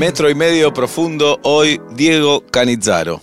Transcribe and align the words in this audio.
Metro 0.00 0.30
y 0.30 0.34
medio 0.34 0.72
profundo, 0.72 1.38
hoy 1.42 1.78
Diego 1.92 2.42
Canizzaro. 2.50 3.20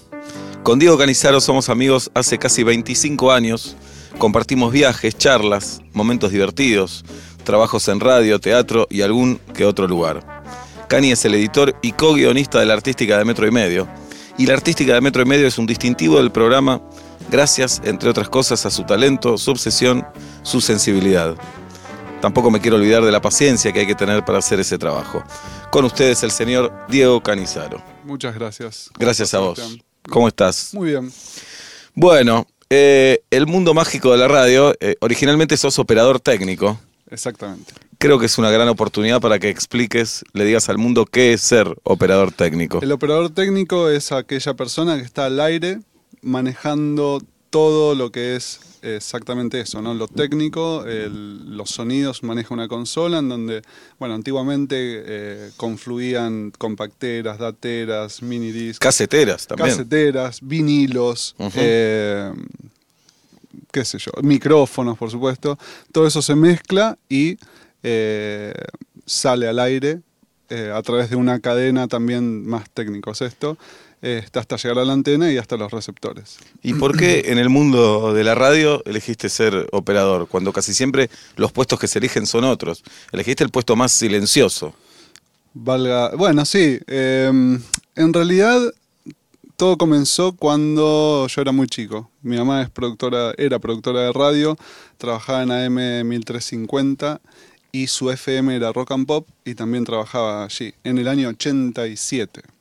Con 0.61 0.77
Diego 0.77 0.95
Canizzaro 0.95 1.41
somos 1.41 1.69
amigos 1.69 2.11
hace 2.13 2.37
casi 2.37 2.61
25 2.61 3.31
años. 3.31 3.75
Compartimos 4.19 4.71
viajes, 4.71 5.17
charlas, 5.17 5.81
momentos 5.93 6.31
divertidos, 6.31 7.03
trabajos 7.43 7.87
en 7.87 7.99
radio, 7.99 8.39
teatro 8.39 8.85
y 8.91 9.01
algún 9.01 9.39
que 9.55 9.65
otro 9.65 9.87
lugar. 9.87 10.43
Cani 10.87 11.11
es 11.13 11.25
el 11.25 11.33
editor 11.33 11.75
y 11.81 11.93
co-guionista 11.93 12.59
de 12.59 12.67
la 12.67 12.75
artística 12.75 13.17
de 13.17 13.25
Metro 13.25 13.47
y 13.47 13.51
Medio. 13.51 13.87
Y 14.37 14.45
la 14.45 14.53
artística 14.53 14.93
de 14.93 15.01
Metro 15.01 15.23
y 15.23 15.25
Medio 15.25 15.47
es 15.47 15.57
un 15.57 15.65
distintivo 15.65 16.17
del 16.17 16.31
programa 16.31 16.79
gracias, 17.31 17.81
entre 17.85 18.11
otras 18.11 18.29
cosas, 18.29 18.67
a 18.67 18.69
su 18.69 18.83
talento, 18.83 19.39
su 19.39 19.49
obsesión, 19.49 20.05
su 20.43 20.61
sensibilidad. 20.61 21.35
Tampoco 22.21 22.49
me 22.49 22.59
quiero 22.59 22.77
olvidar 22.77 23.03
de 23.03 23.11
la 23.11 23.21
paciencia 23.21 23.71
que 23.71 23.81
hay 23.81 23.87
que 23.87 23.95
tener 23.95 24.25
para 24.25 24.39
hacer 24.39 24.59
ese 24.59 24.77
trabajo. 24.77 25.23
Con 25.71 25.85
ustedes 25.85 26.23
el 26.23 26.31
señor 26.31 26.73
Diego 26.89 27.21
Canizaro. 27.21 27.81
Muchas 28.03 28.33
gracias. 28.33 28.89
Gracias 28.97 29.33
a 29.33 29.39
vos. 29.39 29.77
¿Cómo 30.09 30.27
estás? 30.27 30.73
Muy 30.73 30.89
bien. 30.89 31.11
Bueno, 31.93 32.47
eh, 32.69 33.21
el 33.29 33.45
mundo 33.45 33.73
mágico 33.73 34.11
de 34.11 34.17
la 34.17 34.27
radio, 34.27 34.73
eh, 34.79 34.95
originalmente 34.99 35.57
sos 35.57 35.77
operador 35.77 36.19
técnico. 36.19 36.79
Exactamente. 37.09 37.73
Creo 37.99 38.19
que 38.19 38.25
es 38.25 38.37
una 38.37 38.51
gran 38.51 38.67
oportunidad 38.67 39.21
para 39.21 39.39
que 39.39 39.49
expliques, 39.49 40.23
le 40.33 40.45
digas 40.45 40.69
al 40.69 40.77
mundo 40.77 41.05
qué 41.05 41.33
es 41.33 41.41
ser 41.41 41.75
operador 41.83 42.31
técnico. 42.31 42.79
El 42.81 42.91
operador 42.91 43.29
técnico 43.29 43.89
es 43.89 44.11
aquella 44.11 44.55
persona 44.55 44.97
que 44.97 45.03
está 45.03 45.25
al 45.25 45.39
aire 45.39 45.79
manejando 46.21 47.21
todo 47.49 47.95
lo 47.95 48.11
que 48.11 48.35
es 48.35 48.59
exactamente 48.81 49.59
eso, 49.59 49.81
¿no? 49.81 49.93
Lo 49.93 50.07
técnico, 50.07 50.85
los 50.85 51.69
sonidos, 51.69 52.23
maneja 52.23 52.53
una 52.53 52.67
consola 52.67 53.19
en 53.19 53.29
donde, 53.29 53.61
bueno, 53.99 54.15
antiguamente 54.15 54.75
eh, 54.79 55.51
confluían 55.57 56.51
compacteras, 56.57 57.39
dateras, 57.39 58.21
mini 58.21 58.51
discos. 58.51 58.79
Caseteras 58.79 59.47
también. 59.47 59.69
Caseteras, 59.69 60.39
vinilos, 60.41 61.35
eh, 61.55 62.31
qué 63.71 63.85
sé 63.85 63.97
yo, 63.97 64.11
micrófonos, 64.21 64.97
por 64.97 65.09
supuesto. 65.09 65.57
Todo 65.91 66.07
eso 66.07 66.21
se 66.21 66.35
mezcla 66.35 66.97
y 67.09 67.37
eh, 67.83 68.53
sale 69.05 69.47
al 69.47 69.59
aire 69.59 70.01
a 70.73 70.81
través 70.81 71.09
de 71.09 71.17
una 71.17 71.41
cadena 71.41 71.89
también 71.89 72.47
más 72.47 72.69
técnico 72.69 73.11
es 73.11 73.21
esto 74.01 74.39
hasta 74.39 74.57
llegar 74.57 74.79
a 74.79 74.85
la 74.85 74.93
antena 74.93 75.31
y 75.31 75.37
hasta 75.37 75.57
los 75.57 75.71
receptores. 75.71 76.37
¿Y 76.61 76.73
por 76.75 76.97
qué 76.97 77.23
en 77.27 77.37
el 77.37 77.49
mundo 77.49 78.13
de 78.13 78.23
la 78.23 78.35
radio 78.35 78.83
elegiste 78.85 79.29
ser 79.29 79.67
operador, 79.71 80.27
cuando 80.27 80.53
casi 80.53 80.73
siempre 80.73 81.09
los 81.35 81.51
puestos 81.51 81.79
que 81.79 81.87
se 81.87 81.99
eligen 81.99 82.27
son 82.27 82.43
otros? 82.43 82.83
Elegiste 83.11 83.43
el 83.43 83.49
puesto 83.49 83.75
más 83.75 83.91
silencioso. 83.91 84.73
Valga, 85.53 86.11
bueno, 86.15 86.45
sí. 86.45 86.79
Em, 86.87 87.59
en 87.95 88.13
realidad 88.13 88.61
todo 89.55 89.77
comenzó 89.77 90.33
cuando 90.33 91.25
yo 91.27 91.41
era 91.41 91.51
muy 91.51 91.67
chico. 91.67 92.11
Mi 92.21 92.37
mamá 92.37 92.61
es 92.61 92.69
productora, 92.69 93.33
era 93.37 93.57
productora 93.57 94.01
de 94.01 94.13
radio, 94.13 94.55
trabajaba 94.99 95.41
en 95.41 95.51
AM 95.51 96.07
1350 96.07 97.19
y 97.71 97.87
su 97.87 98.11
FM 98.11 98.55
era 98.55 98.71
rock 98.71 98.91
and 98.91 99.07
pop 99.07 99.27
y 99.43 99.55
también 99.55 99.83
trabajaba 99.83 100.45
allí, 100.45 100.73
en 100.83 100.99
el 100.99 101.07
año 101.07 101.29
87. 101.29 102.56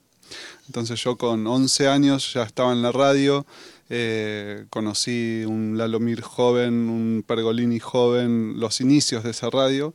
Entonces 0.66 1.02
yo 1.02 1.16
con 1.16 1.46
11 1.46 1.88
años 1.88 2.32
ya 2.32 2.42
estaba 2.42 2.72
en 2.72 2.82
la 2.82 2.92
radio, 2.92 3.46
eh, 3.88 4.66
conocí 4.68 5.44
un 5.46 5.78
Lalomir 5.78 6.20
joven, 6.20 6.88
un 6.88 7.24
Pergolini 7.26 7.78
joven, 7.78 8.58
los 8.58 8.80
inicios 8.80 9.22
de 9.24 9.30
esa 9.30 9.48
radio. 9.50 9.94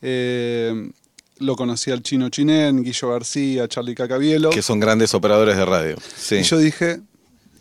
Eh, 0.00 0.90
lo 1.38 1.56
conocí 1.56 1.90
al 1.90 2.02
Chino 2.02 2.28
Chinén, 2.28 2.84
Guillo 2.84 3.10
García, 3.10 3.66
Charlie 3.66 3.94
Cacabielo. 3.94 4.50
Que 4.50 4.62
son 4.62 4.78
grandes 4.78 5.12
operadores 5.14 5.56
de 5.56 5.64
radio. 5.64 5.96
Y 6.30 6.42
yo 6.42 6.58
dije, 6.58 7.00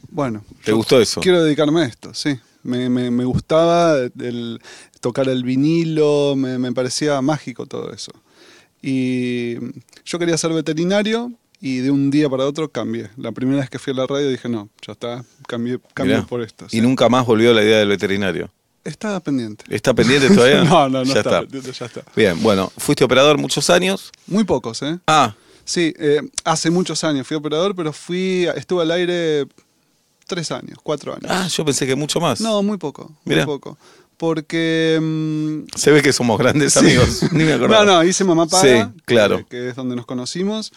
bueno. 0.10 0.44
¿Te 0.64 0.72
gustó 0.72 1.02
eso? 1.02 1.22
Quiero 1.22 1.44
dedicarme 1.44 1.82
a 1.82 1.86
esto, 1.86 2.14
sí. 2.14 2.40
Me, 2.64 3.10
gustaba 3.26 3.96
tocar 5.00 5.28
el 5.30 5.44
vinilo, 5.44 6.36
me, 6.36 6.60
me 6.60 6.72
parecía 6.74 7.20
mágico 7.22 7.66
todo 7.66 7.92
eso. 7.92 8.12
Y 8.84 9.56
yo 10.06 10.20
quería 10.20 10.38
ser 10.38 10.54
veterinario, 10.54 11.32
y 11.62 11.78
de 11.78 11.92
un 11.92 12.10
día 12.10 12.28
para 12.28 12.46
otro 12.46 12.70
cambié. 12.70 13.10
La 13.16 13.32
primera 13.32 13.60
vez 13.60 13.70
que 13.70 13.78
fui 13.78 13.94
a 13.94 13.96
la 13.96 14.08
radio 14.08 14.28
dije, 14.28 14.50
no, 14.50 14.70
ya 14.86 14.94
está, 14.94 15.24
cambié, 15.48 15.80
cambié 15.94 16.24
por 16.24 16.42
esto. 16.42 16.66
¿Y 16.72 16.82
nunca 16.82 17.08
más 17.08 17.26
volvió 17.26 17.54
la 17.54 17.62
idea 17.62 17.78
del 17.78 17.88
veterinario? 17.88 18.50
Está 18.84 19.20
pendiente. 19.20 19.64
¿Está 19.70 19.94
pendiente 19.94 20.34
todavía? 20.34 20.64
no, 20.64 20.90
no, 20.90 21.04
no 21.06 21.14
ya 21.14 21.20
está, 21.20 21.44
ya 21.46 21.86
está. 21.86 22.04
Bien, 22.16 22.42
bueno, 22.42 22.72
fuiste 22.78 23.04
operador 23.04 23.38
muchos 23.38 23.70
años. 23.70 24.12
Muy 24.26 24.44
pocos, 24.44 24.82
¿eh? 24.82 24.98
Ah. 25.06 25.36
Sí, 25.64 25.94
eh, 26.00 26.22
hace 26.44 26.72
muchos 26.72 27.04
años 27.04 27.28
fui 27.28 27.38
operador, 27.38 27.76
pero 27.76 27.94
fui, 27.94 28.48
estuve 28.56 28.82
al 28.82 28.92
aire 28.92 29.46
tres 30.26 30.52
años, 30.52 30.80
cuatro 30.82 31.14
años. 31.14 31.28
Ah, 31.30 31.48
yo 31.48 31.64
pensé 31.64 31.86
que 31.86 31.96
mucho 31.96 32.20
más. 32.20 32.42
No, 32.42 32.64
muy 32.64 32.78
poco, 32.78 33.12
muy 33.24 33.46
poco 33.46 33.78
porque... 34.22 35.00
Mm, 35.02 35.76
Se 35.76 35.90
ve 35.90 36.04
que 36.04 36.14
somos 36.14 36.38
grandes 36.38 36.78
amigos, 36.78 37.24
ni 37.32 37.44
me 37.44 37.54
acuerdo. 37.54 37.74
No, 37.84 37.86
no, 37.86 38.04
hice 38.04 38.24
Mamá 38.24 38.46
Paga, 38.46 38.92
sí, 38.94 39.02
claro. 39.04 39.40
Eh, 39.40 39.46
que 39.50 39.70
es 39.70 39.76
donde 39.76 39.96
nos 39.96 40.06
conocimos 40.06 40.72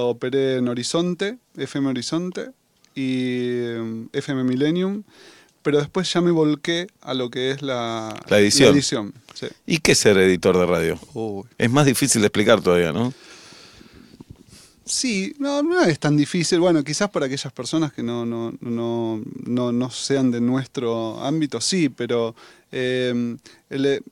operé 0.00 0.56
en 0.56 0.68
Horizonte, 0.68 1.38
FM 1.56 1.88
Horizonte 1.88 2.50
y 2.94 3.60
em, 3.64 4.08
FM 4.12 4.44
Millennium, 4.44 5.02
pero 5.62 5.78
después 5.78 6.12
ya 6.12 6.20
me 6.20 6.30
volqué 6.30 6.88
a 7.00 7.14
lo 7.14 7.30
que 7.30 7.50
es 7.50 7.62
la, 7.62 8.18
la 8.28 8.38
edición. 8.38 8.74
edición 8.74 9.14
¿Y 9.66 9.78
qué 9.78 9.92
es 9.92 9.98
ser 9.98 10.18
editor 10.18 10.58
de 10.58 10.66
radio? 10.66 10.98
Es 11.58 11.70
más 11.70 11.86
difícil 11.86 12.20
de 12.20 12.28
explicar 12.28 12.60
todavía, 12.60 12.92
¿no? 12.92 13.12
Sí, 14.84 15.34
no, 15.38 15.62
no 15.62 15.82
es 15.82 15.98
tan 15.98 16.16
difícil. 16.16 16.60
Bueno, 16.60 16.82
quizás 16.82 17.08
para 17.10 17.26
aquellas 17.26 17.52
personas 17.52 17.92
que 17.92 18.02
no, 18.02 18.26
no, 18.26 18.52
no, 18.60 19.22
no, 19.72 19.90
sean 19.90 20.30
de 20.30 20.40
nuestro 20.40 21.22
ámbito, 21.24 21.60
sí, 21.60 21.88
pero 21.88 22.34
em, 22.70 23.38
el, 23.70 24.02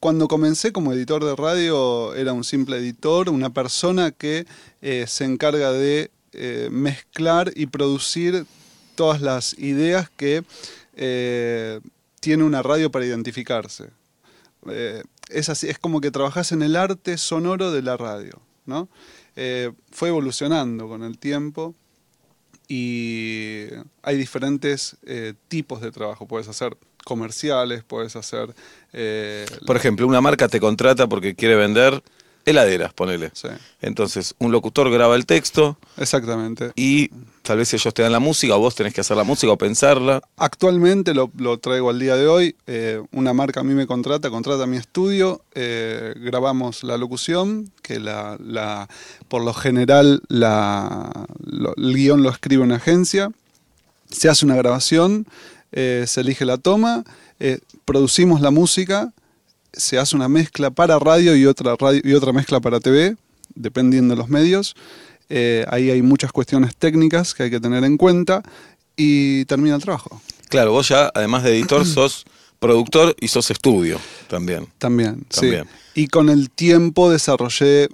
cuando 0.00 0.28
comencé 0.28 0.72
como 0.72 0.94
editor 0.94 1.22
de 1.24 1.36
radio 1.36 2.14
era 2.14 2.32
un 2.32 2.42
simple 2.42 2.78
editor, 2.78 3.28
una 3.28 3.50
persona 3.50 4.10
que 4.10 4.46
eh, 4.80 5.04
se 5.06 5.26
encarga 5.26 5.72
de 5.72 6.10
eh, 6.32 6.68
mezclar 6.72 7.52
y 7.54 7.66
producir 7.66 8.46
todas 8.94 9.20
las 9.20 9.52
ideas 9.58 10.08
que 10.08 10.42
eh, 10.96 11.80
tiene 12.18 12.44
una 12.44 12.62
radio 12.62 12.90
para 12.90 13.04
identificarse. 13.04 13.90
es, 15.28 15.48
así, 15.50 15.68
es 15.68 15.78
como 15.78 16.00
que 16.00 16.10
trabajas 16.10 16.50
en 16.52 16.62
el 16.62 16.76
arte 16.76 17.18
sonoro 17.18 17.70
de 17.70 17.82
la 17.82 17.96
radio. 17.96 18.40
¿no? 18.66 18.88
fue 19.90 20.10
evolucionando 20.10 20.86
con 20.86 21.02
el 21.02 21.18
tiempo 21.18 21.74
y 22.68 23.66
hay 24.02 24.16
diferentes 24.16 24.96
tipos 25.48 25.80
de 25.80 25.90
trabajo. 25.90 26.26
Puedes 26.26 26.46
hacer 26.46 26.76
comerciales, 27.04 27.82
puedes 27.84 28.16
hacer... 28.16 28.54
Eh, 28.92 29.46
Por 29.66 29.76
ejemplo, 29.76 30.06
una 30.06 30.20
marca 30.20 30.48
te 30.48 30.60
contrata 30.60 31.08
porque 31.08 31.34
quiere 31.34 31.56
vender 31.56 32.02
heladeras, 32.44 32.92
ponele. 32.92 33.30
Entonces, 33.80 34.34
un 34.38 34.52
locutor 34.52 34.90
graba 34.90 35.16
el 35.16 35.26
texto. 35.26 35.78
Exactamente. 35.96 36.72
Y 36.76 37.10
tal 37.42 37.58
vez 37.58 37.72
ellos 37.74 37.92
te 37.94 38.02
dan 38.02 38.12
la 38.12 38.20
música 38.20 38.56
o 38.56 38.58
vos 38.58 38.74
tenés 38.74 38.94
que 38.94 39.00
hacer 39.00 39.16
la 39.16 39.24
música 39.24 39.52
o 39.52 39.58
pensarla. 39.58 40.22
Actualmente 40.36 41.14
lo, 41.14 41.30
traigo 41.58 41.90
al 41.90 41.98
día 41.98 42.16
de 42.16 42.26
hoy. 42.26 42.56
Eh, 42.66 43.02
una 43.12 43.32
marca 43.32 43.60
a 43.60 43.62
mí 43.62 43.74
me 43.74 43.86
contrata, 43.86 44.30
contrata 44.30 44.66
mi 44.66 44.76
estudio. 44.76 45.42
Eh, 45.54 46.14
grabamos 46.16 46.82
la 46.82 46.96
locución, 46.96 47.70
que 47.82 48.00
la, 48.00 48.36
la 48.40 48.88
por 49.28 49.42
lo 49.44 49.54
general 49.54 50.22
la, 50.28 51.26
el 51.76 51.94
guion 51.94 52.22
lo 52.22 52.30
escribe 52.30 52.62
una 52.62 52.76
agencia. 52.76 53.30
Se 54.10 54.28
hace 54.28 54.44
una 54.44 54.56
grabación 54.56 55.26
eh, 55.72 56.04
se 56.06 56.22
elige 56.22 56.44
la 56.44 56.58
toma, 56.58 57.04
eh, 57.38 57.60
producimos 57.84 58.40
la 58.40 58.50
música, 58.50 59.12
se 59.72 59.98
hace 59.98 60.16
una 60.16 60.28
mezcla 60.28 60.70
para 60.70 60.98
radio 60.98 61.36
y 61.36 61.46
otra, 61.46 61.76
radio, 61.76 62.00
y 62.04 62.12
otra 62.14 62.32
mezcla 62.32 62.60
para 62.60 62.80
TV, 62.80 63.16
dependiendo 63.54 64.14
de 64.14 64.18
los 64.18 64.28
medios. 64.28 64.74
Eh, 65.28 65.64
ahí 65.68 65.90
hay 65.90 66.02
muchas 66.02 66.32
cuestiones 66.32 66.74
técnicas 66.76 67.34
que 67.34 67.44
hay 67.44 67.50
que 67.50 67.60
tener 67.60 67.84
en 67.84 67.96
cuenta 67.96 68.42
y 68.96 69.44
termina 69.44 69.76
el 69.76 69.82
trabajo. 69.82 70.20
Claro, 70.48 70.72
vos 70.72 70.88
ya, 70.88 71.10
además 71.14 71.44
de 71.44 71.56
editor, 71.56 71.86
sos 71.86 72.24
productor 72.58 73.14
y 73.20 73.28
sos 73.28 73.50
estudio 73.50 73.98
también. 74.28 74.66
También, 74.78 75.24
también. 75.24 75.66
Y 75.94 76.08
con 76.08 76.28
el 76.28 76.50
tiempo 76.50 77.10
desarrollé 77.10 77.88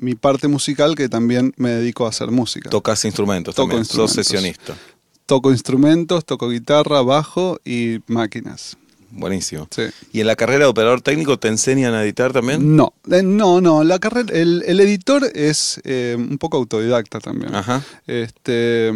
mi 0.00 0.14
parte 0.14 0.46
musical 0.46 0.94
que 0.94 1.08
también 1.08 1.52
me 1.56 1.70
dedico 1.70 2.06
a 2.06 2.10
hacer 2.10 2.30
música. 2.30 2.70
Tocas 2.70 3.04
instrumentos 3.04 3.54
también, 3.54 3.84
sos 3.84 4.12
sesionista 4.12 4.76
toco 5.26 5.50
instrumentos, 5.50 6.24
toco 6.24 6.48
guitarra, 6.50 7.02
bajo 7.02 7.60
y 7.64 7.98
máquinas. 8.06 8.76
Buenísimo. 9.16 9.68
¿Y 10.12 10.20
en 10.20 10.26
la 10.26 10.34
carrera 10.34 10.64
de 10.64 10.70
operador 10.70 11.00
técnico 11.00 11.38
te 11.38 11.46
enseñan 11.46 11.94
a 11.94 12.02
editar 12.02 12.32
también? 12.32 12.74
No, 12.74 12.94
eh, 13.10 13.22
no, 13.22 13.60
no. 13.60 13.84
La 13.84 14.00
carrera, 14.00 14.34
el, 14.34 14.80
editor 14.80 15.24
es 15.34 15.80
eh, 15.84 16.16
un 16.18 16.36
poco 16.38 16.56
autodidacta 16.56 17.20
también. 17.20 17.54
Ajá. 17.54 17.84
Este, 18.08 18.92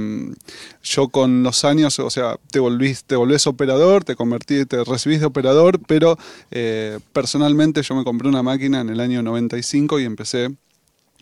yo 0.82 1.08
con 1.08 1.44
los 1.44 1.64
años, 1.64 1.98
o 2.00 2.10
sea, 2.10 2.36
te 2.50 2.58
volvís, 2.58 3.04
te 3.04 3.14
volvés 3.14 3.46
operador, 3.46 4.02
te 4.02 4.16
convertí, 4.16 4.64
te 4.66 4.82
recibís 4.82 5.20
de 5.20 5.26
operador, 5.26 5.78
pero 5.86 6.18
eh, 6.50 6.98
personalmente 7.12 7.82
yo 7.82 7.94
me 7.94 8.02
compré 8.02 8.28
una 8.28 8.42
máquina 8.42 8.80
en 8.80 8.88
el 8.88 8.98
año 8.98 9.22
95 9.22 10.00
y 10.00 10.04
empecé 10.04 10.48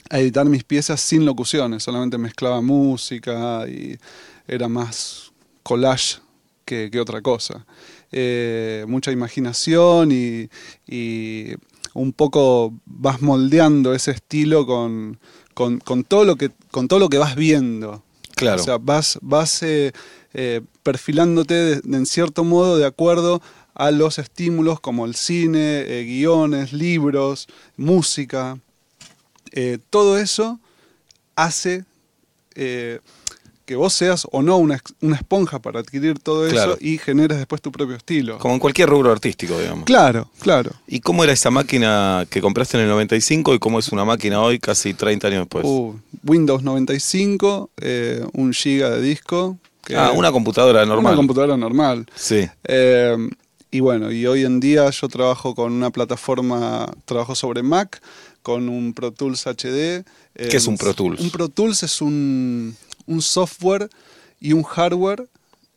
a 0.09 0.21
editar 0.21 0.47
mis 0.47 0.65
piezas 0.65 1.01
sin 1.01 1.27
locuciones, 1.27 1.83
solamente 1.83 2.17
mezclaba 2.17 2.63
música 2.63 3.67
y 3.69 3.99
era 4.49 4.69
más 4.69 5.33
collage 5.63 6.19
que, 6.65 6.91
que 6.91 7.01
otra 7.01 7.23
cosa. 7.23 7.67
Eh, 8.13 8.85
mucha 8.89 9.13
imaginación 9.13 10.13
y, 10.13 10.49
y, 10.87 11.55
un 11.95 12.13
poco 12.13 12.75
vas 12.85 13.23
moldeando 13.23 13.95
ese 13.95 14.11
estilo 14.11 14.67
con, 14.67 15.19
con, 15.55 15.79
con, 15.79 16.05
todo, 16.05 16.25
lo 16.25 16.37
que, 16.37 16.51
con 16.71 16.89
todo 16.89 16.99
lo 16.99 17.09
que 17.09 17.19
vas 17.19 17.35
viendo. 17.37 18.03
Claro. 18.35 18.61
O 18.61 18.65
sea, 18.65 18.79
vas, 18.79 19.19
vas 19.23 19.63
eh, 19.63 19.93
eh, 20.35 20.61
perfilándote 20.83 21.55
de, 21.55 21.81
de, 21.81 21.97
en 21.97 22.05
cierto 22.05 22.45
modo 22.45 22.77
de 22.77 22.85
acuerdo 22.85 23.41
a 23.75 23.91
los 23.91 24.19
estímulos 24.19 24.79
como 24.79 25.07
el 25.07 25.15
cine, 25.15 25.85
eh, 25.87 26.05
guiones, 26.05 26.73
libros, 26.73 27.49
música. 27.77 28.59
Todo 29.89 30.19
eso 30.19 30.61
hace 31.35 31.87
que 33.67 33.77
vos 33.77 33.93
seas 33.93 34.27
o 34.31 34.43
no 34.43 34.57
una, 34.57 34.81
una 35.03 35.17
esponja 35.17 35.59
para 35.59 35.81
adquirir 35.81 36.19
todo 36.21 36.49
Claro. 36.49 36.73
eso 36.75 36.79
y 36.81 36.99
generes 36.99 37.37
después 37.39 37.61
tu 37.61 37.71
propio 37.73 37.97
estilo. 37.97 38.39
Como 38.39 38.55
en 38.55 38.61
cualquier 38.61 38.89
rubro 38.89 39.11
artístico, 39.13 39.59
digamos. 39.59 39.85
Claro, 39.85 40.31
claro. 40.41 40.71
¿Y 40.87 41.01
cómo 41.01 41.25
era 41.25 41.33
esa 41.33 41.51
máquina 41.51 42.27
que 42.31 42.41
compraste 42.41 42.77
en 42.79 42.85
el 42.85 42.89
95 42.89 43.55
y 43.55 43.59
cómo 43.59 43.79
es 43.81 43.89
una 43.89 44.05
máquina 44.05 44.41
hoy, 44.41 44.59
casi 44.61 44.95
30 44.95 45.27
años 45.29 45.41
después? 45.41 45.65
Uh, 45.67 45.95
Windows 46.25 46.63
95, 46.63 47.71
eh, 47.81 48.25
un 48.33 48.53
giga 48.55 48.89
de 48.91 49.03
disco. 49.03 49.59
que- 49.85 49.97
ah, 49.97 50.11
una 50.13 50.33
computadora 50.33 50.85
normal. 50.87 51.13
Una 51.13 51.17
computadora 51.17 51.57
normal. 51.57 52.07
sí. 52.15 52.49
Eh, 52.65 53.17
y 53.71 53.81
bueno, 53.81 54.11
y 54.11 54.25
hoy 54.27 54.45
en 54.45 54.59
día 54.61 54.89
yo 54.91 55.09
trabajo 55.09 55.55
con 55.55 55.73
una 55.73 55.91
plataforma, 55.91 56.91
trabajo 57.05 57.35
sobre 57.35 57.63
Mac, 57.63 58.01
con 58.43 58.69
un 58.69 58.95
Pro 58.95 59.11
Tools 59.13 59.47
HD. 59.47 60.05
¿Qué 60.35 60.57
es 60.57 60.67
un 60.67 60.79
Pro 60.79 60.95
Tools? 60.95 61.21
Un 61.21 61.31
Pro 61.31 61.49
Tools 61.49 61.83
es 61.83 62.01
un, 62.01 62.77
un 63.07 63.23
software 63.23 63.89
y 64.41 64.53
un 64.53 64.63
hardware 64.63 65.29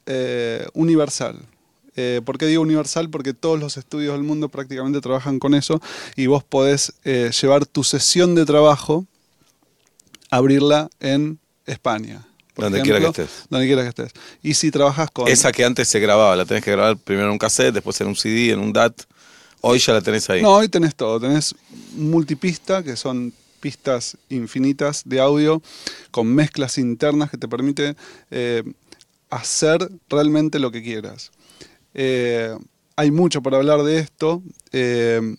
eh, 0.06 0.68
universal. 0.74 1.38
Eh, 1.96 2.22
¿Por 2.24 2.38
qué 2.38 2.46
digo 2.46 2.62
universal? 2.62 3.10
Porque 3.10 3.34
todos 3.34 3.60
los 3.60 3.78
estudios 3.78 4.14
del 4.14 4.24
mundo 4.24 4.50
prácticamente 4.50 5.02
trabajan 5.02 5.40
con 5.40 5.54
eso 5.54 5.82
y 6.16 6.28
vos 6.28 6.44
podés 6.44 6.94
eh, 7.04 7.32
llevar 7.42 7.66
tu 7.66 7.84
sesión 7.84 8.36
de 8.36 8.46
trabajo, 8.46 9.06
abrirla 10.30 10.90
en 11.00 11.40
España. 11.66 12.26
por 12.54 12.66
Donde 12.66 12.82
quiera 12.82 13.00
que 13.00 13.08
estés. 13.08 13.30
Donde 13.50 13.68
quiera 13.68 13.84
que 13.84 13.90
estés. 13.90 14.12
Y 14.42 14.54
si 14.54 14.72
trabajas 14.72 15.10
con... 15.12 15.28
Esa 15.28 15.52
que 15.52 15.66
antes 15.66 15.88
se 15.88 16.00
grababa, 16.00 16.36
la 16.36 16.46
tenés 16.46 16.64
que 16.64 16.72
grabar 16.72 16.98
primero 16.98 17.28
en 17.28 17.34
un 17.34 17.38
cassette, 17.38 17.74
después 17.74 18.00
en 18.02 18.08
un 18.08 18.16
CD, 18.16 18.52
en 18.52 18.60
un 18.60 18.72
DAT. 18.72 19.04
Hoy 19.62 19.80
ya 19.80 19.94
la 19.94 20.02
tenés 20.02 20.30
ahí. 20.30 20.42
No, 20.42 20.56
hoy 20.56 20.70
tenés 20.70 20.96
todo. 20.96 21.20
Tenés 21.20 21.54
multipista, 21.94 22.82
que 22.82 22.96
son 22.96 23.34
pistas 23.60 24.18
infinitas 24.30 25.04
de 25.06 25.20
audio 25.20 25.62
con 26.12 26.28
mezclas 26.28 26.78
internas 26.78 27.30
que 27.30 27.38
te 27.38 27.48
permiten 27.48 27.96
eh, 28.32 28.64
hacer 29.30 29.90
realmente 30.10 30.60
lo 30.60 30.72
que 30.72 30.82
quieras. 30.82 31.32
Eh, 31.94 32.56
hay 32.96 33.12
mucho 33.12 33.42
para 33.42 33.58
hablar 33.58 33.84
de 33.84 34.00
esto. 34.00 34.42
Eh, 34.72 35.36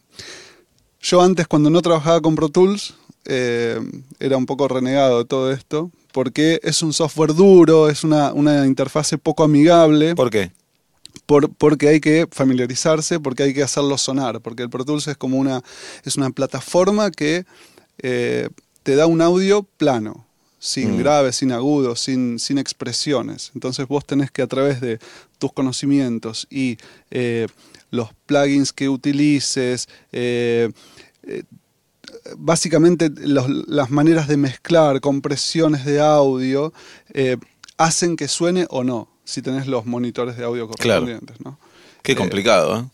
yo 1.00 1.22
antes, 1.22 1.46
cuando 1.46 1.70
no 1.70 1.82
trabajaba 1.82 2.20
con 2.20 2.34
Pro 2.34 2.48
Tools, 2.48 2.94
era 3.24 4.36
un 4.36 4.46
poco 4.46 4.66
renegado 4.66 5.18
de 5.18 5.24
todo 5.24 5.52
esto, 5.52 5.90
porque 6.12 6.58
es 6.62 6.82
un 6.82 6.92
software 6.92 7.34
duro, 7.34 7.88
es 7.88 8.02
una, 8.02 8.32
una 8.32 8.66
interfase 8.66 9.18
poco 9.18 9.44
amigable 9.44 10.14
¿Por 10.16 10.30
qué? 10.30 10.50
por- 11.26 11.48
porque 11.54 11.88
hay 11.88 12.00
que 12.00 12.26
familiarizarse, 12.30 13.20
porque 13.20 13.44
hay 13.44 13.54
que 13.54 13.62
hacerlo 13.62 13.96
sonar, 13.98 14.40
porque 14.40 14.64
el 14.64 14.70
Pro 14.70 14.84
Tools 14.84 15.06
es 15.06 15.16
como 15.16 15.38
una, 15.38 15.62
es 16.04 16.16
una 16.16 16.30
plataforma 16.30 17.10
que 17.12 17.44
eh, 18.02 18.48
te 18.82 18.94
da 18.96 19.06
un 19.06 19.20
audio 19.22 19.62
plano, 19.62 20.26
sin 20.58 20.94
Mm. 20.94 20.98
graves, 20.98 21.36
sin 21.36 21.52
agudos, 21.52 22.00
sin, 22.00 22.38
sin 22.38 22.58
expresiones. 22.58 23.50
Entonces 23.54 23.86
vos 23.88 24.04
tenés 24.04 24.30
que 24.30 24.42
a 24.42 24.46
través 24.46 24.80
de 24.80 24.98
tus 25.38 25.52
conocimientos 25.52 26.46
y 26.50 26.76
eh, 27.10 27.46
los 27.90 28.10
plugins 28.26 28.72
que 28.72 28.88
utilices, 28.88 29.88
eh, 30.12 30.70
básicamente 32.36 33.10
los- 33.16 33.48
las 33.68 33.90
maneras 33.90 34.28
de 34.28 34.36
mezclar, 34.36 35.00
compresiones 35.00 35.84
de 35.84 36.00
audio, 36.00 36.72
hacen 37.76 38.16
que 38.16 38.28
suene 38.28 38.66
o 38.70 38.84
no, 38.84 39.08
si 39.24 39.42
tenés 39.42 39.66
los 39.66 39.86
monitores 39.86 40.36
de 40.36 40.44
audio 40.44 40.68
Claro. 40.68 41.00
correspondientes. 41.02 41.40
¿no? 41.44 41.58
Qué 42.02 42.14
complicado, 42.14 42.78
¿eh? 42.80 42.84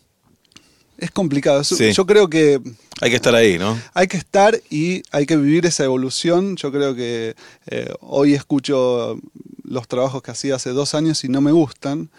Es 0.97 1.11
complicado. 1.11 1.63
Sí. 1.63 1.91
Yo 1.93 2.05
creo 2.05 2.29
que 2.29 2.59
Hay 3.01 3.09
que 3.09 3.15
estar 3.15 3.35
ahí, 3.35 3.57
¿no? 3.57 3.79
hay 3.93 4.07
que 4.07 4.17
estar 4.17 4.59
y 4.69 5.03
hay 5.11 5.25
que 5.25 5.37
vivir 5.37 5.65
esa 5.65 5.83
evolución. 5.83 6.55
Yo 6.55 6.71
creo 6.71 6.95
que 6.95 7.35
eh, 7.67 7.93
hoy 8.01 8.33
escucho 8.33 9.19
los 9.63 9.87
trabajos 9.87 10.21
que 10.23 10.31
hacía 10.31 10.55
hace 10.55 10.71
dos 10.71 10.95
años 10.95 11.23
y 11.23 11.29
no 11.29 11.41
me 11.41 11.51
gustan. 11.51 12.09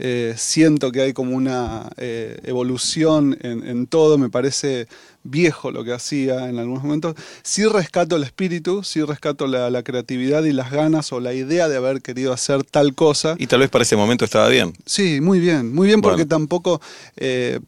Eh, 0.00 0.34
siento 0.36 0.92
que 0.92 1.00
hay 1.00 1.12
como 1.12 1.34
una 1.34 1.90
eh, 1.96 2.38
evolución 2.44 3.36
en, 3.40 3.66
en 3.66 3.86
todo. 3.88 4.16
Me 4.16 4.30
parece 4.30 4.86
viejo 5.24 5.72
lo 5.72 5.82
que 5.82 5.92
hacía 5.92 6.48
en 6.48 6.60
algunos 6.60 6.84
momentos. 6.84 7.16
Sí 7.42 7.64
rescato 7.66 8.14
el 8.14 8.22
espíritu, 8.22 8.84
sí 8.84 9.02
rescato 9.02 9.48
la, 9.48 9.70
la 9.70 9.82
creatividad 9.82 10.44
y 10.44 10.52
las 10.52 10.70
ganas 10.70 11.12
o 11.12 11.18
la 11.18 11.34
idea 11.34 11.68
de 11.68 11.76
haber 11.76 12.00
querido 12.00 12.32
hacer 12.32 12.62
tal 12.62 12.94
cosa. 12.94 13.34
Y 13.38 13.48
tal 13.48 13.58
vez 13.58 13.70
para 13.70 13.82
ese 13.82 13.96
momento 13.96 14.24
estaba 14.24 14.48
bien. 14.48 14.72
Sí, 14.86 15.20
muy 15.20 15.40
bien, 15.40 15.74
muy 15.74 15.88
bien 15.88 16.00
porque 16.00 16.26
tampoco 16.26 16.80
eh, 17.16 17.58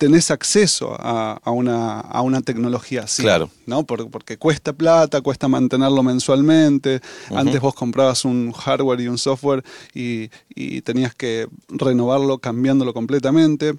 tenés 0.00 0.30
acceso 0.30 0.96
a, 0.98 1.38
a 1.44 1.50
una, 1.50 2.00
a 2.00 2.22
una 2.22 2.40
tecnología 2.40 3.02
así. 3.02 3.20
Claro. 3.22 3.50
¿no? 3.66 3.84
Por- 3.84 4.10
porque 4.10 4.38
cuesta 4.38 4.72
plata, 4.72 5.20
cuesta 5.20 5.46
mantenerlo 5.46 6.02
mensualmente. 6.02 7.02
Antes 7.36 7.60
vos 7.60 7.74
comprabas 7.74 8.24
un 8.24 8.50
hardware 8.52 9.00
y 9.02 9.08
un 9.08 9.18
software 9.18 9.62
y, 9.94 10.30
y 10.54 10.80
tenías 10.80 11.14
que 11.14 11.48
renovarlo 11.68 12.38
cambiándolo 12.38 12.94
completamente. 12.94 13.74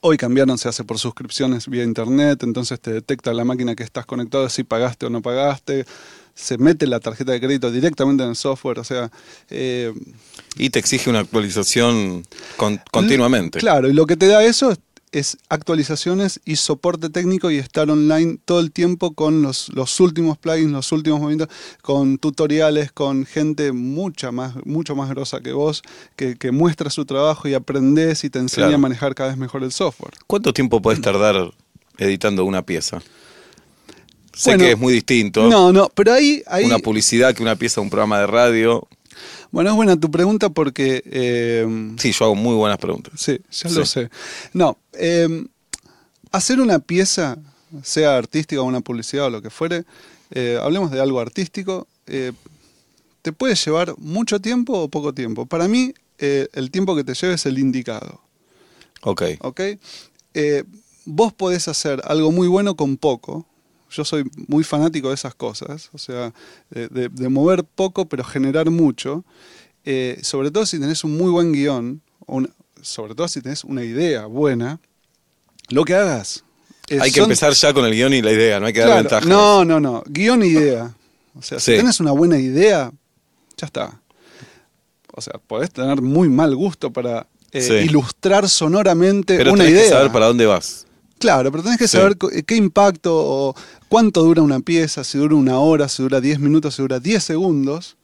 Hoy 0.00 0.16
cambiaron, 0.16 0.56
se 0.56 0.68
hace 0.68 0.82
por 0.82 0.98
suscripciones 0.98 1.68
vía 1.68 1.84
internet, 1.84 2.42
entonces 2.42 2.80
te 2.80 2.92
detecta 2.92 3.32
la 3.34 3.44
máquina 3.44 3.74
que 3.74 3.82
estás 3.82 4.06
conectado 4.06 4.48
si 4.48 4.64
pagaste 4.64 5.04
o 5.06 5.10
no 5.10 5.20
pagaste. 5.20 5.84
Se 6.34 6.56
mete 6.58 6.86
la 6.86 7.00
tarjeta 7.00 7.32
de 7.32 7.40
crédito 7.40 7.70
directamente 7.70 8.22
en 8.22 8.30
el 8.30 8.36
software, 8.36 8.78
o 8.78 8.84
sea, 8.84 9.10
eh, 9.50 9.92
Y 10.56 10.70
te 10.70 10.78
exige 10.78 11.10
una 11.10 11.20
actualización 11.20 12.24
con- 12.56 12.80
continuamente. 12.90 13.58
Claro, 13.60 13.88
y 13.88 13.92
lo 13.92 14.06
que 14.06 14.16
te 14.16 14.26
da 14.26 14.42
eso 14.42 14.70
es, 14.72 14.78
es 15.18 15.38
actualizaciones 15.48 16.40
y 16.44 16.56
soporte 16.56 17.08
técnico 17.08 17.50
y 17.50 17.56
estar 17.58 17.88
online 17.90 18.38
todo 18.44 18.60
el 18.60 18.72
tiempo 18.72 19.14
con 19.14 19.42
los, 19.42 19.68
los 19.72 20.00
últimos 20.00 20.36
plugins, 20.38 20.72
los 20.72 20.90
últimos 20.92 21.20
movimientos, 21.20 21.48
con 21.82 22.18
tutoriales, 22.18 22.90
con 22.92 23.24
gente 23.24 23.72
mucha 23.72 24.32
más, 24.32 24.54
mucho 24.66 24.94
más 24.96 25.08
grosa 25.10 25.40
que 25.40 25.52
vos, 25.52 25.82
que, 26.16 26.36
que 26.36 26.50
muestra 26.50 26.90
su 26.90 27.04
trabajo 27.06 27.48
y 27.48 27.54
aprendes 27.54 28.24
y 28.24 28.30
te 28.30 28.38
enseña 28.40 28.66
Claro. 28.66 28.74
a 28.76 28.78
manejar 28.78 29.14
cada 29.14 29.30
vez 29.30 29.38
mejor 29.38 29.62
el 29.62 29.72
software. 29.72 30.14
¿Cuánto 30.26 30.52
tiempo 30.52 30.82
puedes 30.82 31.00
tardar 31.00 31.50
editando 31.98 32.44
una 32.44 32.62
pieza? 32.66 33.00
Sé 34.32 34.50
Bueno, 34.50 34.64
que 34.64 34.72
es 34.72 34.78
muy 34.78 34.92
distinto. 34.92 35.48
No, 35.48 35.72
no, 35.72 35.88
pero 35.94 36.12
ahí... 36.12 36.42
ahí 36.48 36.64
Una 36.64 36.80
publicidad 36.80 37.34
que 37.34 37.42
una 37.42 37.54
pieza 37.54 37.80
de 37.80 37.84
un 37.84 37.90
programa 37.90 38.18
de 38.18 38.26
radio. 38.26 38.88
Bueno, 39.50 39.70
es 39.70 39.76
buena 39.76 39.96
tu 39.98 40.10
pregunta 40.10 40.50
porque... 40.50 41.02
eh, 41.06 41.94
Sí, 41.98 42.12
yo 42.12 42.24
hago 42.26 42.34
muy 42.34 42.54
buenas 42.54 42.78
preguntas. 42.78 43.14
Sí, 43.16 43.38
ya 43.50 43.68
Sí. 43.68 43.74
lo 43.74 43.86
sé. 43.86 44.10
No, 44.52 44.76
eh, 44.94 45.46
hacer 46.32 46.60
una 46.60 46.78
pieza, 46.78 47.38
sea 47.82 48.16
artística 48.16 48.60
o 48.60 48.64
una 48.64 48.80
publicidad 48.80 49.26
o 49.26 49.30
lo 49.30 49.42
que 49.42 49.50
fuere, 49.50 49.84
eh, 50.30 50.58
hablemos 50.62 50.90
de 50.90 51.00
algo 51.00 51.20
artístico, 51.20 51.86
te 52.06 53.32
puede 53.32 53.54
llevar 53.54 53.94
mucho 53.98 54.40
tiempo 54.40 54.74
o 54.78 54.88
poco 54.88 55.14
tiempo. 55.14 55.46
Para 55.46 55.68
mí, 55.68 55.94
el 56.18 56.70
tiempo 56.70 56.94
que 56.94 57.04
te 57.04 57.14
lleve 57.14 57.34
es 57.34 57.46
el 57.46 57.58
indicado. 57.58 58.20
Ok. 59.02 59.22
¿ok? 59.40 59.60
Vos 61.06 61.32
podés 61.32 61.68
hacer 61.68 62.00
algo 62.04 62.32
muy 62.32 62.48
bueno 62.48 62.76
con 62.76 62.96
poco. 62.96 63.46
Yo 63.94 64.04
soy 64.04 64.24
muy 64.48 64.64
fanático 64.64 65.08
de 65.08 65.14
esas 65.14 65.34
cosas, 65.34 65.90
o 65.92 65.98
sea, 65.98 66.32
de, 66.70 66.88
de- 66.88 67.08
de 67.08 67.28
mover 67.28 67.64
poco 67.64 68.06
pero 68.06 68.24
generar 68.24 68.70
mucho. 68.70 69.24
Eh, 69.84 70.18
sobre 70.22 70.50
todo 70.50 70.64
si 70.66 70.78
tenés 70.80 71.04
un 71.04 71.16
muy 71.16 71.30
buen 71.30 71.52
guion, 71.52 72.00
una- 72.26 72.48
sobre 72.82 73.14
todo 73.14 73.28
si 73.28 73.40
tenés 73.40 73.64
una 73.64 73.84
idea 73.84 74.26
buena, 74.26 74.80
lo 75.68 75.84
que 75.84 75.94
hagas. 75.94 76.44
eh, 76.88 76.98
hay 77.00 77.10
que 77.10 77.20
son- 77.20 77.24
empezar 77.24 77.52
ya 77.54 77.72
con 77.72 77.84
el 77.86 77.92
guion 77.94 78.12
y 78.12 78.20
la 78.22 78.30
idea, 78.32 78.60
no 78.60 78.66
hay 78.66 78.72
que 78.74 78.80
dar 78.80 78.88
Claro, 78.88 79.02
ventajas. 79.02 79.26
No, 79.28 79.64
no, 79.64 79.80
no. 79.80 80.02
Guión 80.06 80.42
e 80.42 80.46
idea. 80.48 80.94
O 81.34 81.40
sea, 81.42 81.58
si 81.58 81.76
tenés 81.76 81.98
una 82.00 82.12
buena 82.12 82.38
idea, 82.38 82.92
ya 83.56 83.66
está. 83.66 84.00
O 85.16 85.20
sea, 85.20 85.34
podés 85.46 85.70
tener 85.70 86.02
muy 86.02 86.28
mal 86.28 86.54
gusto 86.56 86.92
para 86.92 87.26
eh, 87.52 87.60
Sí. 87.62 87.72
ilustrar 87.74 88.48
sonoramente 88.48 89.36
Pero 89.36 89.52
una 89.52 89.62
tenés 89.64 89.78
idea. 89.78 89.84
que 89.84 89.94
saber 89.96 90.10
para 90.12 90.26
dónde 90.26 90.44
vas. 90.44 90.83
Claro, 91.24 91.50
pero 91.50 91.62
tenés 91.62 91.78
que 91.78 91.88
Sí. 91.88 91.96
saber 91.96 92.18
co- 92.18 92.28
qué 92.46 92.54
impacto 92.54 93.10
o 93.16 93.54
cuánto 93.88 94.22
dura 94.22 94.42
una 94.42 94.60
pieza, 94.60 95.04
si 95.04 95.16
dura 95.16 95.34
una 95.36 95.58
hora, 95.58 95.88
si 95.88 96.02
dura 96.02 96.20
10 96.20 96.38
minutos, 96.38 96.74
si 96.74 96.82
dura 96.82 97.00
10 97.00 97.24
segundos, 97.24 97.96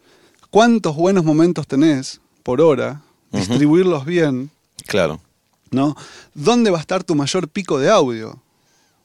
cuántos 0.49 0.97
buenos 0.97 1.23
momentos 1.23 1.67
tenés 1.67 2.19
por 2.43 2.63
hora, 2.63 3.03
distribuirlos 3.31 4.07
bien, 4.07 4.49
Claro. 4.87 5.21
¿no? 5.71 5.97
¿Dónde 6.33 6.71
va 6.71 6.79
a 6.79 6.81
estar 6.81 7.05
tu 7.05 7.15
mayor 7.15 7.47
pico 7.49 7.79
de 7.79 7.91
audio? 7.91 8.39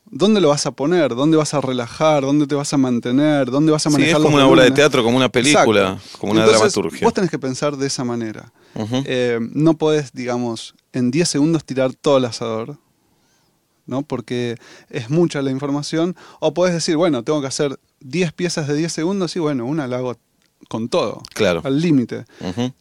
¿Dónde 0.10 0.40
lo 0.40 0.48
vas 0.48 0.66
a 0.66 0.72
poner? 0.72 1.14
¿Dónde 1.14 1.36
vas 1.36 1.54
a 1.54 1.60
relajar? 1.60 2.24
¿Dónde 2.24 2.48
te 2.48 2.56
vas 2.56 2.72
a 2.74 2.78
mantener? 2.78 3.52
¿Dónde 3.52 3.74
vas 3.74 3.86
a 3.86 3.90
Sí, 3.90 3.94
manejar 3.96 4.16
es 4.16 4.22
los 4.22 4.24
como 4.24 4.38
una 4.38 4.48
obra 4.48 4.64
de 4.64 4.72
teatro, 4.72 5.04
como 5.04 5.18
una 5.18 5.28
película, 5.30 5.82
Exacto. 5.94 6.18
como 6.20 6.32
una 6.32 6.46
Entonces, 6.46 6.74
dramaturgia. 6.74 7.06
Vos 7.06 7.14
tenés 7.14 7.30
que 7.30 7.40
pensar 7.40 7.76
de 7.76 7.88
esa 7.88 8.06
manera. 8.06 8.50
Eh, 9.06 9.40
no 9.52 9.74
podés, 9.74 10.14
digamos, 10.14 10.74
en 10.94 11.12
10 11.12 11.28
segundos 11.28 11.66
tirar 11.66 11.94
todo 11.94 12.18
el 12.20 12.26
asador, 12.26 12.78
¿no? 13.86 14.02
Porque 14.04 14.58
es 14.90 15.10
mucha 15.10 15.42
la 15.42 15.52
información. 15.52 16.16
O 16.40 16.54
podés 16.54 16.74
decir, 16.74 16.98
bueno, 16.98 17.24
tengo 17.24 17.42
que 17.42 17.48
hacer 17.48 17.80
10 18.02 18.34
piezas 18.34 18.68
de 18.68 18.76
10 18.76 18.92
segundos 18.92 19.36
y 19.36 19.40
bueno, 19.40 19.66
una 19.66 19.88
la 19.88 19.98
hago 19.98 20.18
con 20.70 20.90
todo, 20.90 21.22
Claro. 21.34 21.62
al 21.64 21.80
límite. 21.82 22.26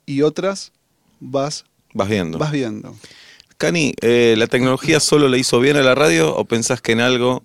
Y 0.07 0.23
otras 0.23 0.73
vas, 1.21 1.65
Vas 1.93 2.09
viendo. 2.09 2.39
vas 2.39 2.53
viendo. 2.53 2.95
Cani, 3.59 3.95
eh, 4.01 4.35
¿la 4.39 4.47
tecnología 4.47 4.99
solo 5.01 5.29
le 5.29 5.39
hizo 5.39 5.61
bien 5.61 5.77
a 5.77 5.83
la 5.83 5.95
radio 5.95 6.35
o 6.35 6.45
pensás 6.45 6.81
que 6.81 6.93
en 6.93 7.01
algo 7.01 7.45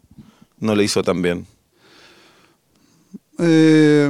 no 0.60 0.76
le 0.76 0.84
hizo 0.84 1.04
tan 1.04 1.22
bien? 1.22 1.46
Eh, 3.38 4.10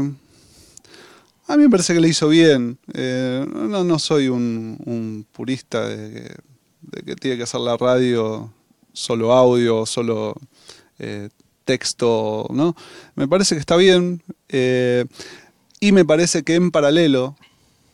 a 1.47 1.57
mí 1.57 1.63
me 1.63 1.69
parece 1.69 1.93
que 1.93 1.99
le 1.99 2.07
hizo 2.07 2.29
bien. 2.29 2.77
Eh, 2.93 3.45
no, 3.53 3.83
no 3.83 3.99
soy 3.99 4.27
un, 4.29 4.77
un 4.85 5.25
purista 5.31 5.87
de 5.87 6.11
que, 6.11 6.35
de 6.81 7.01
que 7.03 7.15
tiene 7.15 7.37
que 7.37 7.43
hacer 7.43 7.59
la 7.61 7.75
radio 7.77 8.51
solo 8.99 9.33
audio, 9.33 9.85
solo 9.85 10.35
eh, 10.99 11.29
texto, 11.63 12.47
¿no? 12.51 12.75
Me 13.15 13.27
parece 13.27 13.55
que 13.55 13.59
está 13.59 13.77
bien. 13.77 14.21
eh, 14.49 15.05
y 15.79 15.93
me 15.93 16.03
parece 16.03 16.43
que 16.43 16.55
en 16.55 16.71
paralelo 16.71 17.37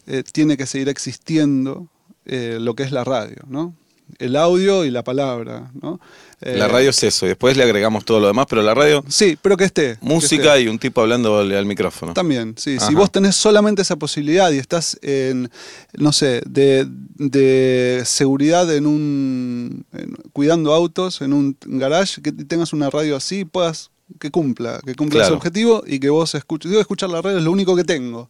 eh, 0.07 0.24
tiene 0.31 0.57
que 0.57 0.65
seguir 0.65 0.89
existiendo 0.89 1.88
lo 2.27 2.74
que 2.74 2.81
es 2.81 2.91
la 2.91 3.03
radio, 3.03 3.38
¿no? 3.47 3.75
El 4.19 4.35
audio 4.35 4.85
y 4.85 4.91
la 4.91 5.03
palabra, 5.03 5.71
¿no? 5.81 6.00
Eh, 6.41 6.57
la 6.57 6.67
radio 6.67 6.89
es 6.91 7.01
eso, 7.03 7.25
y 7.25 7.29
después 7.29 7.57
le 7.57 7.63
agregamos 7.63 8.05
todo 8.05 8.19
lo 8.19 8.27
demás, 8.27 8.45
pero 8.50 8.62
la 8.62 8.74
radio, 8.74 9.03
Sí, 9.07 9.38
pero 9.41 9.57
que 9.57 9.63
esté. 9.65 9.97
que 10.00 10.05
música 10.05 10.53
esté. 10.55 10.62
y 10.63 10.67
un 10.67 10.77
tipo 10.79 11.01
hablando 11.01 11.39
al 11.39 11.65
micrófono. 11.65 12.13
También, 12.13 12.53
sí. 12.57 12.75
Ajá. 12.77 12.88
Si 12.88 12.93
vos 12.95 13.12
tenés 13.12 13.35
solamente 13.35 13.81
esa 13.81 13.95
posibilidad 13.95 14.51
y 14.51 14.57
estás 14.59 14.97
en, 15.01 15.50
no 15.93 16.12
sé, 16.12 16.41
de, 16.45 16.85
de 17.15 18.03
seguridad 18.05 18.74
en 18.75 18.85
un. 18.85 19.85
en- 19.93 20.15
cuidando 20.33 20.74
autos 20.74 21.21
en 21.21 21.33
un 21.33 21.57
garage, 21.65 22.21
que 22.21 22.31
tengas 22.31 22.74
una 22.74 22.89
radio 22.89 23.15
así, 23.15 23.43
puedas. 23.45 23.89
que 24.19 24.29
cumpla, 24.29 24.81
que 24.85 24.93
cumpla 24.93 25.24
ese 25.24 25.33
objetivo 25.33 25.83
y 25.88 26.00
que 26.00 26.09
vos 26.09 26.35
escuches. 26.35 26.69
Digo, 26.69 26.79
escuchar 26.81 27.09
la 27.09 27.21
radio 27.21 27.39
es 27.39 27.43
lo 27.43 27.51
único 27.51 27.75
que 27.75 27.83
tengo. 27.83 28.29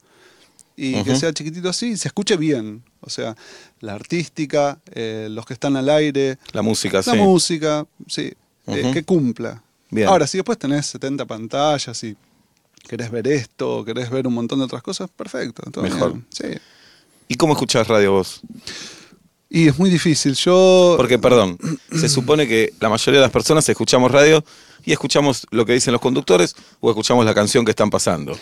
Y 0.77 1.03
que 1.03 1.15
sea 1.15 1.31
chiquitito 1.33 1.69
así 1.69 1.91
y 1.91 1.97
se 1.97 2.09
escuche 2.09 2.35
bien. 2.37 2.83
O 3.01 3.09
sea, 3.09 3.35
la 3.79 3.93
artística, 3.93 4.79
eh, 4.91 5.27
los 5.31 5.45
que 5.45 5.53
están 5.53 5.75
al 5.77 5.89
aire, 5.89 6.37
La 6.51 6.61
música, 6.61 6.97
la 6.97 7.03
sí. 7.03 7.17
música, 7.17 7.85
sí, 8.07 8.33
eh, 8.67 8.91
que 8.93 9.03
cumpla. 9.03 9.61
Bien. 9.89 10.07
Ahora, 10.07 10.27
si 10.27 10.37
después 10.37 10.57
tenés 10.57 10.85
70 10.87 11.25
pantallas 11.25 12.03
y 12.03 12.17
querés 12.87 13.09
ver 13.11 13.27
esto, 13.27 13.85
querés 13.85 14.09
ver 14.09 14.27
un 14.27 14.33
montón 14.33 14.59
de 14.59 14.65
otras 14.65 14.83
cosas, 14.83 15.09
perfecto. 15.09 15.63
todo 15.71 15.83
Mejor. 15.83 16.13
bien, 16.13 16.25
Sí. 16.29 16.47
¿Y 17.27 17.35
cómo 17.35 17.53
escuchás 17.53 17.87
radio 17.87 18.11
vos? 18.11 18.41
Y 19.49 19.67
es 19.67 19.79
muy 19.79 19.89
difícil. 19.89 20.33
Yo. 20.35 20.95
Porque, 20.97 21.17
perdón, 21.17 21.57
se 21.91 22.09
supone 22.09 22.47
que 22.47 22.73
la 22.79 22.89
mayoría 22.89 23.19
de 23.21 23.25
las 23.25 23.31
personas 23.31 23.67
escuchamos 23.69 24.11
radio 24.11 24.43
y 24.83 24.91
escuchamos 24.91 25.47
lo 25.51 25.65
que 25.65 25.73
dicen 25.73 25.93
los 25.93 26.01
conductores 26.01 26.55
o 26.81 26.89
escuchamos 26.89 27.25
la 27.25 27.33
canción 27.33 27.63
que 27.63 27.71
están 27.71 27.89
pasando. 27.89 28.37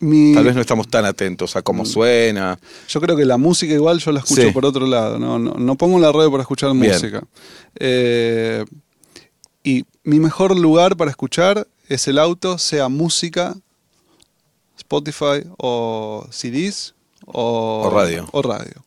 Mi- 0.00 0.34
Tal 0.34 0.44
vez 0.44 0.54
no 0.54 0.60
estamos 0.60 0.88
tan 0.88 1.04
atentos 1.04 1.56
a 1.56 1.62
cómo 1.62 1.84
suena. 1.84 2.58
Yo 2.88 3.00
creo 3.00 3.16
que 3.16 3.24
la 3.24 3.36
música 3.36 3.72
igual 3.74 3.98
yo 3.98 4.12
la 4.12 4.20
escucho 4.20 4.42
Sí. 4.42 4.50
por 4.50 4.64
otro 4.64 4.86
lado. 4.86 5.18
No, 5.18 5.38
no, 5.38 5.54
no 5.54 5.74
pongo 5.76 5.98
la 5.98 6.12
radio 6.12 6.30
para 6.30 6.42
escuchar 6.42 6.72
Bien. 6.74 6.92
música. 6.92 7.22
Eh, 7.76 8.64
y 9.64 9.84
mi 10.04 10.20
mejor 10.20 10.56
lugar 10.56 10.96
para 10.96 11.10
escuchar 11.10 11.66
es 11.88 12.06
el 12.08 12.18
auto, 12.18 12.58
sea 12.58 12.88
música, 12.88 13.56
Spotify 14.76 15.44
o 15.58 16.26
CDs 16.30 16.94
o, 17.26 17.82
O 17.86 17.90
radio. 17.90 18.28
o 18.32 18.42
radio. 18.42 18.84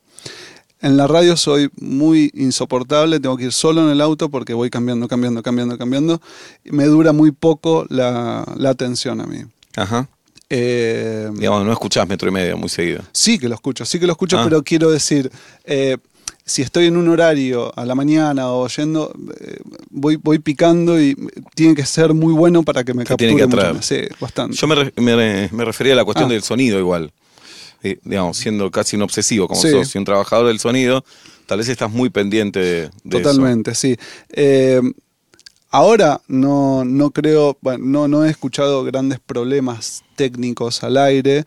En 0.82 0.98
la 0.98 1.06
radio 1.06 1.38
soy 1.38 1.70
muy 1.80 2.32
insoportable, 2.34 3.20
tengo 3.20 3.38
que 3.38 3.44
ir 3.46 3.51
solo 3.51 3.84
en 3.84 3.89
el 3.91 4.01
auto 4.01 4.30
porque 4.30 4.56
voy 4.56 4.72
cambiando, 4.72 5.08
cambiando, 5.08 5.44
cambiando, 5.44 5.77
cambiando. 5.77 6.22
Y 6.63 6.72
me 6.72 6.86
dura 6.86 7.12
muy 7.13 7.32
poco 7.32 7.86
la, 7.89 8.44
la 8.58 8.70
atención 8.72 9.22
a 9.22 9.25
mí. 9.27 9.44
Ajá. 9.75 10.08
Eh, 10.53 11.29
Digamos, 11.34 11.65
no 11.65 11.72
escuchás 11.72 12.05
metro 12.08 12.27
y 12.27 12.31
medio 12.34 12.58
muy 12.58 12.67
seguido. 12.67 13.01
Sí 13.13 13.39
que 13.39 13.48
lo 13.48 13.55
escucho, 13.55 13.86
sí 13.86 14.00
que 14.00 14.05
lo 14.05 14.12
escucho, 14.12 14.38
Ah. 14.38 14.43
pero 14.43 14.62
quiero 14.63 14.91
decir, 14.91 15.31
eh, 15.63 15.96
si 16.43 16.62
estoy 16.62 16.88
en 16.88 16.98
un 16.98 17.08
horario 17.08 17.72
a 17.79 17.86
la 17.86 17.96
mañana 17.96 18.50
o 18.51 18.67
yendo, 18.67 19.13
eh, 19.39 19.60
voy, 19.89 20.17
voy 20.17 20.39
picando 20.39 21.00
y 21.01 21.15
tiene 21.55 21.74
que 21.74 21.86
ser 21.86 22.13
muy 22.13 22.34
bueno 22.34 22.63
para 22.63 22.84
que 22.84 22.93
me 22.93 23.05
capture 23.05 23.29
tiene 23.34 23.38
que 23.50 23.55
atraer. 23.55 23.81
Sí, 23.81 24.01
bastante. 24.20 24.58
Yo 24.58 24.67
me, 24.67 24.75
re- 24.75 24.93
me- 24.98 25.50
me 25.53 25.63
refería 25.63 25.93
a 25.93 25.96
la 25.96 26.03
cuestión 26.03 26.29
Ah. 26.29 26.34
del 26.34 26.43
sonido 26.43 26.77
igual. 26.79 27.13
Digamos, 28.03 28.38
siendo 28.38 28.70
casi 28.70 28.96
un 28.98 29.03
obsesivo 29.03 29.48
como 29.48 29.60
Sí. 29.62 29.72
sos 29.72 29.96
y 29.96 29.98
un 29.98 30.03
trabajador 30.05 30.48
del 30.48 30.60
sonido, 30.60 31.03
tal 31.48 31.60
vez 31.60 31.70
estás 31.70 31.89
muy 31.91 32.10
pendiente 32.10 32.60
de, 32.60 32.65
de 33.03 33.17
eso. 33.17 33.22
Totalmente, 33.22 33.74
sí. 33.74 33.96
Ahora 35.74 36.22
no, 36.28 36.84
no 36.84 37.12
creo, 37.12 37.58
bueno, 37.62 37.86
no, 37.86 38.08
no 38.10 38.25
he 38.25 38.30
escuchado 38.30 38.84
grandes 38.84 39.20
problemas 39.20 40.04
técnicos 40.18 40.84
al 40.84 40.98
aire, 40.98 41.46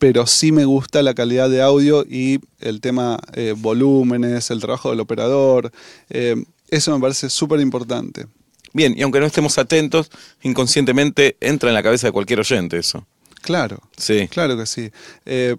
pero 0.00 0.26
sí 0.26 0.50
me 0.50 0.64
gusta 0.64 1.02
la 1.02 1.14
calidad 1.14 1.48
de 1.48 1.62
audio 1.62 2.04
y 2.08 2.40
el 2.58 2.80
tema 2.80 3.20
eh, 3.32 3.54
volúmenes, 3.56 4.50
el 4.50 4.60
trabajo 4.60 4.90
del 4.90 4.98
operador. 5.00 5.70
eh, 6.08 6.34
eso 6.68 6.92
me 6.94 7.00
parece 7.00 7.30
súper 7.30 7.60
importante. 7.60 8.26
Bien, 8.72 8.94
y 8.96 9.02
aunque 9.02 9.20
no 9.20 9.26
estemos 9.26 9.58
atentos, 9.58 10.10
inconscientemente 10.42 11.36
entra 11.40 11.68
en 11.70 11.74
la 11.74 11.82
cabeza 11.82 12.06
de 12.06 12.12
cualquier 12.12 12.40
oyente 12.40 12.78
eso. 12.78 13.06
Claro. 13.42 13.80
Sí. 13.96 14.28
Claro 14.28 14.56
que 14.56 14.66
sí. 14.66 14.90
Eh, 15.26 15.56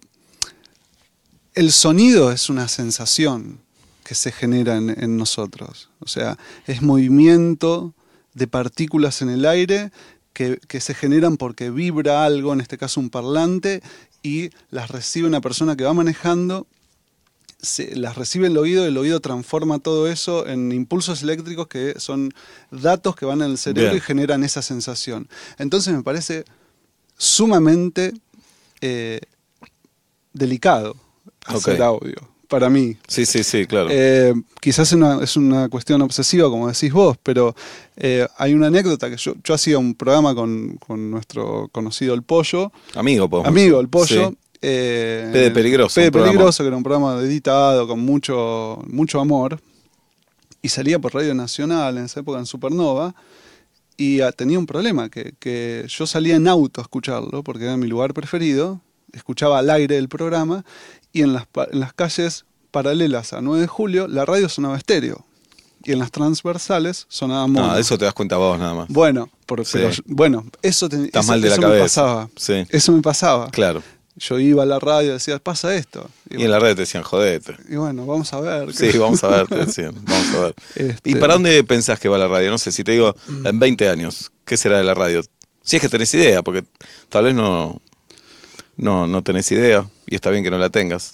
el 1.53 1.72
sonido 1.72 2.32
es 2.32 2.50
una 2.50 2.68
sensación 2.68 3.60
que 4.06 4.15
se 4.15 4.32
genera 4.32 4.77
en, 4.77 4.89
en 5.01 5.18
nosotros. 5.18 5.89
O 6.00 6.08
sea, 6.08 6.38
es 6.68 6.82
movimiento 6.82 7.94
de 8.33 8.47
partículas 8.47 9.21
en 9.21 9.29
el 9.29 9.45
aire 9.45 9.91
que, 10.33 10.59
que 10.67 10.79
se 10.79 10.93
generan 10.93 11.38
porque 11.38 11.69
vibra 11.69 12.25
algo, 12.25 12.53
en 12.53 12.61
este 12.61 12.77
caso 12.77 13.00
un 13.00 13.09
parlante, 13.09 13.81
y 14.23 14.51
las 14.69 14.89
recibe 14.89 15.27
una 15.27 15.41
persona 15.41 15.75
que 15.75 15.83
va 15.83 15.93
manejando. 15.93 16.67
Se, 17.61 17.95
las 17.95 18.15
recibe 18.15 18.47
el 18.47 18.57
oído, 18.57 18.85
el 18.85 18.97
oído 18.97 19.19
transforma 19.19 19.77
todo 19.77 20.07
eso 20.07 20.47
en 20.47 20.71
impulsos 20.71 21.21
eléctricos 21.21 21.67
que 21.67 22.00
son 22.00 22.33
datos 22.71 23.15
que 23.15 23.25
van 23.25 23.41
en 23.41 23.51
el 23.51 23.57
cerebro 23.57 23.91
Bien. 23.91 23.97
y 23.97 24.01
generan 24.01 24.43
esa 24.43 24.63
sensación. 24.63 25.27
Entonces 25.59 25.93
me 25.93 26.01
parece 26.01 26.43
sumamente 27.17 28.13
eh, 28.81 29.21
delicado 30.33 30.95
hacer 31.45 31.81
audio, 31.83 32.30
para 32.51 32.70
mí. 32.70 32.98
Sí, 33.08 33.25
sí, 33.25 33.43
sí, 33.43 33.65
claro. 33.65 33.88
Eh, 33.89 34.34
quizás 34.60 34.89
es 34.89 34.93
una, 34.93 35.24
es 35.24 35.38
una 35.38 35.70
cuestión 35.70 36.01
obsesiva, 36.01 36.50
como 36.50 36.67
decís 36.67 36.91
vos, 36.91 37.17
pero 37.24 37.55
eh, 37.96 38.27
hay 38.38 38.53
una 38.53 38.67
anécdota 38.67 39.10
que 39.10 39.15
yo, 39.15 39.36
yo 39.41 39.53
hacía 39.53 39.79
un 39.79 39.96
programa 39.96 40.36
con, 40.36 40.75
con 40.86 41.10
nuestro 41.10 41.70
conocido 41.72 42.13
El 42.13 42.24
Pollo, 42.24 42.74
Amigo, 42.93 43.29
podemos 43.29 43.48
amigo. 43.48 43.79
El 43.79 43.88
Pollo. 43.88 44.31
Sí. 44.31 44.38
eh, 44.63 45.29
P 45.31 45.39
de 45.39 45.51
Peligroso, 45.51 45.96
P 45.96 46.01
de 46.01 46.08
un 46.08 46.12
programa. 46.12 46.31
Peligroso, 46.34 46.63
que 46.63 46.67
era 46.67 46.77
un 46.77 46.84
programa 46.84 47.22
editado 47.22 47.88
con 47.88 48.01
mucho, 48.01 48.84
mucho 48.88 49.22
amor. 49.22 49.62
Y 50.62 50.67
salía 50.70 51.00
por 51.00 51.13
Radio 51.13 51.34
Nacional 51.34 51.98
en 51.98 52.03
esa 52.05 52.20
época 52.20 52.38
en 52.38 52.46
Supernova. 52.46 53.15
Y 53.96 54.20
ah, 54.22 54.31
tenía 54.34 54.60
un 54.60 54.65
problema, 54.65 55.10
que, 55.10 55.34
que 55.39 55.86
yo 55.88 56.05
salía 56.05 56.36
en 56.36 56.48
auto 56.48 56.81
a 56.81 56.84
escucharlo, 56.84 57.43
porque 57.43 57.63
era 57.63 57.77
mi 57.77 57.88
lugar 57.88 58.13
preferido. 58.13 58.81
Escuchaba 59.13 59.60
al 59.60 59.70
aire 59.70 59.98
el 59.98 60.10
programa. 60.10 60.63
Y 61.13 61.22
en 61.24 61.34
las, 61.34 61.46
en 61.72 61.80
las 61.80 61.94
calles 61.94 62.46
paralelas 62.72 63.34
a 63.34 63.41
9 63.41 63.62
de 63.62 63.68
julio, 63.68 64.08
la 64.08 64.25
radio 64.25 64.48
sonaba 64.50 64.77
estéreo. 64.77 65.25
Y 65.84 65.91
en 65.94 66.00
las 66.00 66.12
transversales 66.12 67.06
sonaba 67.10 67.48
mono. 67.48 67.68
No, 67.68 67.77
eso 67.77 67.98
te 67.98 68.06
das 68.06 68.13
cuenta 68.13 68.38
vos 68.38 68.58
nada 68.60 68.74
más. 68.74 68.88
Bueno, 68.89 69.30
por- 69.46 69.65
Sí. 69.65 69.80
pero 69.80 69.89
bueno, 70.06 70.46
eso, 70.62 70.88
te- 70.88 71.06
Estás 71.06 71.24
eso- 71.25 71.32
mal 71.32 71.41
de 71.41 71.48
la 71.50 71.53
eso 71.56 71.62
cabeza. 71.62 71.77
me 71.77 71.84
pasaba. 71.86 72.30
Sí. 72.38 72.65
Eso 72.70 72.91
me 72.91 73.01
pasaba. 73.01 73.50
Claro. 73.50 73.82
Yo 74.18 74.38
iba 74.39 74.62
a 74.63 74.65
la 74.65 74.77
radio 74.77 75.10
y 75.10 75.13
decía, 75.13 75.39
pasa 75.39 75.74
esto. 75.74 76.08
Y 76.30 76.44
en 76.44 76.51
la 76.51 76.60
red 76.60 76.75
te 76.75 76.82
decían, 76.82 77.01
jodete. 77.03 77.56
y 77.70 77.75
bueno, 77.77 78.06
vamos 78.06 78.32
a 78.34 78.39
ver. 78.41 78.74
Sí, 78.75 78.96
vamos 78.98 79.24
a 79.24 79.30
ver, 79.30 79.48
te 79.48 79.56
decían, 79.65 79.96
vamos 80.03 80.36
a 80.36 80.39
ver. 80.41 80.56
Este- 80.75 81.10
¿Y 81.10 81.15
para 81.15 81.34
dónde 81.34 81.63
pensás 81.63 82.00
que 82.00 82.10
va 82.10 82.18
la 82.18 82.27
radio? 82.27 82.51
No 82.51 82.58
sé, 82.60 82.72
si 82.72 82.84
te 82.84 82.91
digo 82.91 83.15
en 83.44 83.58
20 83.58 83.89
años, 83.89 84.32
¿qué 84.46 84.58
será 84.58 84.77
de 84.77 84.84
la 84.84 84.94
radio? 84.94 85.22
Si 85.63 85.77
es 85.77 85.82
que 85.82 85.89
tenés 85.89 86.13
idea, 86.13 86.44
porque 86.44 86.63
tal 87.10 87.24
vez 87.25 87.34
no, 87.36 87.82
no, 88.81 89.07
no 89.07 89.23
tenés 89.23 89.50
idea 89.51 89.85
y 90.07 90.15
está 90.15 90.29
bien 90.29 90.43
que 90.43 90.51
no 90.51 90.57
la 90.57 90.69
tengas. 90.69 91.13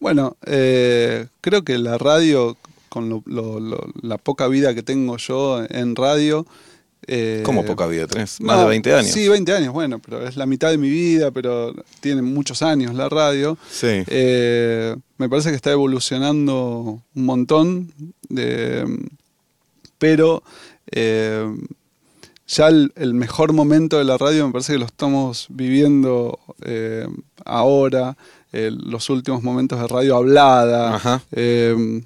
Bueno, 0.00 0.36
eh, 0.46 1.26
creo 1.40 1.62
que 1.62 1.78
la 1.78 1.98
radio, 1.98 2.56
con 2.88 3.08
lo- 3.08 3.22
lo- 3.26 3.60
lo- 3.60 3.86
la 4.02 4.18
poca 4.18 4.48
vida 4.48 4.74
que 4.74 4.82
tengo 4.82 5.16
yo 5.18 5.62
en 5.68 5.94
radio... 5.94 6.46
eh, 7.06 7.42
¿Cómo 7.44 7.64
poca 7.64 7.86
vida 7.86 8.06
tenés? 8.06 8.40
Más 8.40 8.56
no, 8.56 8.62
de 8.64 8.68
20 8.70 8.94
años. 8.94 9.10
Sí, 9.12 9.28
20 9.28 9.52
años, 9.52 9.72
bueno, 9.72 9.98
pero 9.98 10.26
es 10.26 10.36
la 10.36 10.46
mitad 10.46 10.70
de 10.70 10.78
mi 10.78 10.90
vida, 10.90 11.30
pero 11.30 11.74
tiene 12.00 12.22
muchos 12.22 12.60
años 12.62 12.94
la 12.94 13.08
radio. 13.08 13.56
Sí. 13.70 14.02
Eh, 14.08 14.94
me 15.16 15.28
parece 15.28 15.50
que 15.50 15.56
está 15.56 15.70
evolucionando 15.72 17.00
un 17.14 17.24
montón, 17.24 17.92
de- 18.28 18.84
pero 19.98 20.42
Eh, 20.90 21.44
ya 22.48 22.68
el, 22.68 22.92
el 22.96 23.14
mejor 23.14 23.52
momento 23.52 23.98
de 23.98 24.04
la 24.04 24.16
radio 24.18 24.46
me 24.46 24.52
parece 24.52 24.72
que 24.72 24.78
lo 24.78 24.86
estamos 24.86 25.46
viviendo 25.50 26.38
eh, 26.62 27.06
ahora, 27.44 28.16
eh, 28.52 28.70
los 28.72 29.10
últimos 29.10 29.42
momentos 29.42 29.78
de 29.80 29.86
radio 29.86 30.16
hablada. 30.16 30.94
Ajá. 30.96 31.22
Eh, 31.32 32.02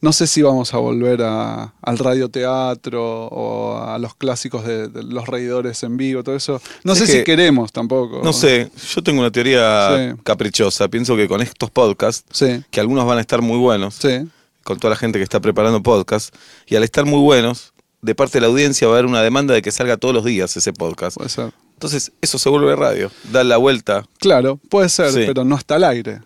no 0.00 0.12
sé 0.12 0.26
si 0.26 0.42
vamos 0.42 0.74
a 0.74 0.78
volver 0.78 1.22
a- 1.22 1.72
al 1.80 1.98
radioteatro 1.98 3.26
o 3.28 3.78
a 3.78 3.98
los 3.98 4.14
clásicos 4.14 4.64
de, 4.64 4.88
de 4.88 5.02
los 5.02 5.26
reidores 5.26 5.82
en 5.82 5.96
vivo, 5.96 6.22
todo 6.22 6.36
eso. 6.36 6.60
No 6.84 6.92
Es 6.92 6.98
sé 6.98 7.06
que- 7.06 7.12
si 7.12 7.24
queremos 7.24 7.72
tampoco. 7.72 8.20
No 8.22 8.32
sé, 8.32 8.70
yo 8.94 9.02
tengo 9.02 9.20
una 9.20 9.30
teoría 9.30 10.12
Sí. 10.14 10.20
caprichosa. 10.22 10.88
Pienso 10.88 11.16
que 11.16 11.26
con 11.28 11.40
estos 11.40 11.70
podcasts, 11.70 12.24
Sí, 12.30 12.62
que 12.70 12.80
algunos 12.80 13.06
van 13.06 13.18
a 13.18 13.20
estar 13.20 13.40
muy 13.42 13.58
buenos, 13.58 13.94
sí, 13.94 14.28
con 14.64 14.78
toda 14.78 14.90
la 14.90 14.96
gente 14.96 15.18
que 15.18 15.22
está 15.24 15.40
preparando 15.40 15.82
podcasts, 15.82 16.36
y 16.66 16.76
al 16.76 16.82
estar 16.84 17.04
muy 17.06 17.20
buenos, 17.20 17.72
de 18.02 18.14
parte 18.14 18.34
de 18.38 18.42
la 18.42 18.46
audiencia 18.48 18.86
va 18.86 18.94
a 18.94 18.98
haber 18.98 19.06
una 19.06 19.22
demanda 19.22 19.54
de 19.54 19.62
que 19.62 19.70
salga 19.72 19.96
todos 19.96 20.14
los 20.14 20.24
días 20.24 20.56
ese 20.56 20.72
podcast. 20.72 21.16
puede 21.16 21.30
ser. 21.30 21.52
Entonces, 21.74 22.12
eso 22.22 22.38
se 22.38 22.48
vuelve 22.48 22.74
radio, 22.76 23.10
da 23.32 23.44
la 23.44 23.56
vuelta. 23.58 24.06
Claro, 24.18 24.58
puede 24.70 24.88
ser, 24.88 25.10
Sí. 25.12 25.24
pero 25.26 25.44
no 25.44 25.56
está 25.56 25.74
al 25.76 25.84
aire. 25.84 26.20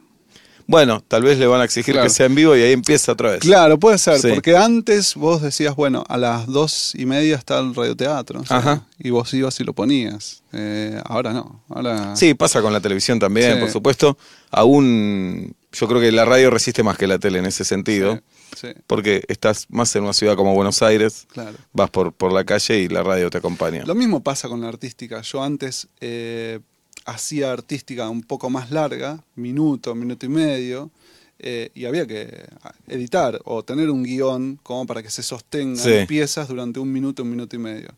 Bueno, 0.68 1.02
tal 1.08 1.24
vez 1.24 1.36
le 1.38 1.48
van 1.48 1.60
a 1.60 1.64
exigir 1.64 1.94
Claro. 1.94 2.06
que 2.06 2.14
sea 2.14 2.26
en 2.26 2.36
vivo 2.36 2.56
y 2.56 2.62
ahí 2.62 2.70
empieza 2.70 3.10
otra 3.10 3.32
vez. 3.32 3.40
Claro, 3.40 3.76
puede 3.80 3.98
ser, 3.98 4.20
Sí. 4.20 4.28
porque 4.32 4.56
antes 4.56 5.16
vos 5.16 5.42
decías, 5.42 5.74
bueno, 5.74 6.04
a 6.08 6.16
las 6.16 6.46
dos 6.46 6.92
y 6.94 7.06
media 7.06 7.34
está 7.34 7.58
el 7.58 7.74
radioteatro, 7.74 8.44
sea, 8.46 8.58
Ajá. 8.58 8.86
y 8.96 9.10
vos 9.10 9.34
ibas 9.34 9.58
y 9.58 9.64
lo 9.64 9.72
ponías. 9.72 10.44
Eh, 10.52 11.00
ahora 11.04 11.32
no, 11.32 11.64
ahora... 11.68 12.14
Sí, 12.14 12.34
pasa 12.34 12.62
con 12.62 12.72
la 12.72 12.80
televisión 12.80 13.18
también, 13.18 13.54
Sí. 13.54 13.60
por 13.60 13.70
supuesto. 13.72 14.16
Aún 14.52 15.54
yo 15.72 15.88
creo 15.88 16.00
que 16.00 16.12
la 16.12 16.24
radio 16.24 16.50
resiste 16.50 16.84
más 16.84 16.96
que 16.96 17.08
la 17.08 17.18
tele 17.18 17.40
en 17.40 17.46
ese 17.46 17.64
sentido, 17.64 18.20
Sí, 18.56 18.68
porque 18.86 19.22
estás 19.28 19.66
más 19.70 19.94
en 19.96 20.02
una 20.04 20.12
ciudad 20.12 20.36
como 20.36 20.54
Buenos 20.54 20.82
Aires, 20.82 21.26
claro. 21.32 21.56
vas 21.72 21.90
por, 21.90 22.12
por 22.12 22.32
la 22.32 22.44
calle 22.44 22.78
y 22.80 22.88
la 22.88 23.02
radio 23.02 23.30
te 23.30 23.38
acompaña. 23.38 23.84
Lo 23.86 23.94
mismo 23.94 24.22
pasa 24.22 24.48
con 24.48 24.60
la 24.60 24.68
artística. 24.68 25.20
Yo 25.22 25.42
antes 25.42 25.88
eh, 26.00 26.60
hacía 27.04 27.52
artística 27.52 28.08
un 28.08 28.22
poco 28.22 28.50
más 28.50 28.70
larga, 28.70 29.22
minuto, 29.36 29.94
minuto 29.94 30.26
y 30.26 30.28
medio, 30.28 30.90
eh, 31.38 31.70
y 31.74 31.86
había 31.86 32.06
que 32.06 32.44
editar 32.88 33.40
o 33.44 33.62
tener 33.64 33.88
un 33.88 34.02
guion 34.02 34.58
como 34.62 34.86
para 34.86 35.02
que 35.02 35.10
se 35.10 35.22
sostengan 35.22 35.76
Sí. 35.78 36.04
piezas 36.06 36.48
durante 36.48 36.80
un 36.80 36.92
minuto, 36.92 37.22
un 37.22 37.30
minuto 37.30 37.56
y 37.56 37.58
medio. 37.58 37.88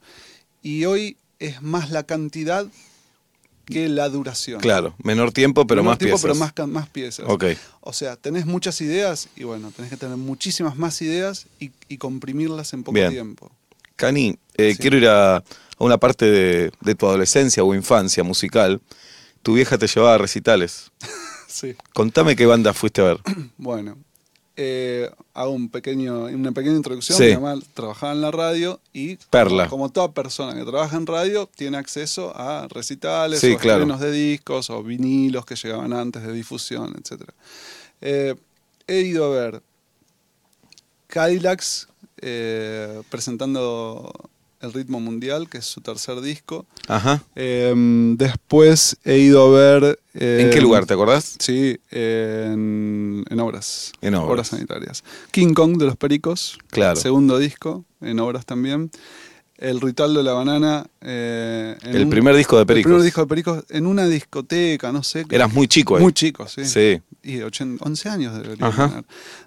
Y 0.62 0.84
hoy 0.84 1.16
es 1.40 1.60
más 1.60 1.90
la 1.90 2.04
cantidad 2.04 2.66
que 3.72 3.88
la 3.88 4.08
duración. 4.08 4.60
Claro, 4.60 4.94
menor 5.02 5.32
tiempo, 5.32 5.66
pero 5.66 5.82
Menor 5.82 5.92
más 5.92 5.98
tiempo, 5.98 6.16
piezas. 6.16 6.52
pero 6.52 6.66
más, 6.68 6.88
piezas. 6.88 7.26
Ok. 7.28 7.44
O 7.80 7.92
sea, 7.92 8.16
tenés 8.16 8.46
muchas 8.46 8.80
ideas 8.80 9.28
y 9.36 9.44
bueno, 9.44 9.72
tenés 9.74 9.90
que 9.90 9.96
tener 9.96 10.16
muchísimas 10.16 10.76
más 10.76 11.00
ideas 11.02 11.46
y, 11.60 11.72
y 11.88 11.98
comprimirlas 11.98 12.72
en 12.72 12.82
poco 12.84 12.94
Bien. 12.94 13.10
tiempo. 13.10 13.50
Cani, 13.96 14.36
eh, 14.56 14.72
Sí. 14.74 14.78
quiero 14.80 14.96
ir 14.96 15.08
a, 15.08 15.36
a 15.36 15.44
una 15.78 15.98
parte 15.98 16.30
de, 16.30 16.72
de 16.80 16.94
tu 16.94 17.06
adolescencia 17.06 17.62
o 17.64 17.74
infancia 17.74 18.22
musical. 18.24 18.80
Tu 19.42 19.54
vieja 19.54 19.76
te 19.78 19.86
llevaba 19.86 20.14
a 20.14 20.18
recitales. 20.18 20.90
Sí. 21.52 21.74
Contame 21.92 22.34
qué 22.34 22.46
banda 22.46 22.72
fuiste 22.72 23.02
a 23.02 23.04
ver. 23.04 23.20
Bueno, 23.58 23.98
eh, 24.56 25.10
hago 25.34 25.50
un 25.52 25.68
pequeño, 25.68 26.24
una 26.24 26.52
pequeña 26.52 26.76
introducción. 26.76 27.18
Sí. 27.18 27.24
Mi 27.24 27.34
mamá 27.34 27.60
trabajaba 27.74 28.12
en 28.12 28.20
la 28.20 28.30
radio 28.30 28.80
y, 28.92 29.16
Perla. 29.30 29.64
como, 29.68 29.84
como 29.84 29.92
toda 29.92 30.12
persona 30.12 30.54
que 30.54 30.64
trabaja 30.64 30.96
en 30.96 31.06
radio, 31.06 31.48
tiene 31.54 31.78
acceso 31.78 32.32
a 32.36 32.68
recitales 32.68 33.40
Sí, 33.40 33.52
o 33.52 33.58
claro. 33.58 33.86
de 33.86 34.12
discos 34.12 34.70
o 34.70 34.82
vinilos 34.82 35.44
que 35.44 35.56
llegaban 35.56 35.92
antes 35.92 36.22
de 36.22 36.32
difusión, 36.32 36.94
etc. 36.98 37.22
he 38.00 39.00
ido 39.00 39.24
a 39.26 39.28
ver 39.30 39.62
Cadillacs 41.12 41.88
eh, 42.22 43.02
presentando 43.10 44.12
El 44.62 44.72
Ritmo 44.72 45.00
Mundial, 45.00 45.48
que 45.48 45.58
es 45.58 45.66
su 45.66 45.80
tercer 45.80 46.20
disco. 46.20 46.66
Ajá. 46.88 47.22
Eh, 47.36 47.74
después 48.16 48.96
he 49.04 49.18
ido 49.18 49.44
a 49.46 49.58
ver... 49.82 49.98
eh, 50.14 50.42
¿En 50.44 50.50
qué 50.50 50.60
lugar, 50.60 50.86
te 50.86 50.94
acordás? 50.94 51.36
Sí, 51.38 51.78
en, 51.90 53.24
en 53.28 53.40
obras. 53.40 53.92
En 54.00 54.14
obras. 54.14 54.48
sanitarias. 54.48 55.02
King 55.30 55.54
Kong 55.54 55.76
de 55.78 55.86
los 55.86 55.96
Pericos. 55.96 56.58
Claro. 56.70 56.96
Segundo 56.96 57.38
disco, 57.38 57.84
en 58.00 58.20
obras 58.20 58.46
también. 58.46 58.90
El 59.58 59.80
Ritual 59.80 60.12
de 60.14 60.22
la 60.24 60.32
Banana. 60.32 60.86
eh, 61.00 61.76
El 61.82 62.04
un- 62.04 62.10
primer 62.10 62.34
disco 62.34 62.56
de 62.56 62.62
El 62.62 62.66
Pericos. 62.66 62.88
primer 62.90 63.02
disco 63.04 63.20
de 63.20 63.26
Pericos 63.28 63.64
en 63.68 63.86
una 63.86 64.06
discoteca, 64.06 64.90
no 64.92 65.02
sé. 65.04 65.24
Eras 65.30 65.52
muy 65.52 65.68
chico 65.68 65.96
ahí. 65.96 66.02
Muy 66.02 66.12
chico, 66.12 66.48
sí. 66.48 66.64
Sí. 66.64 67.00
Y 67.22 67.40
80 67.42 67.84
11 67.84 68.08
años 68.08 68.34
debería 68.42 68.66
Ajá. 68.66 68.88
tener. 68.88 69.04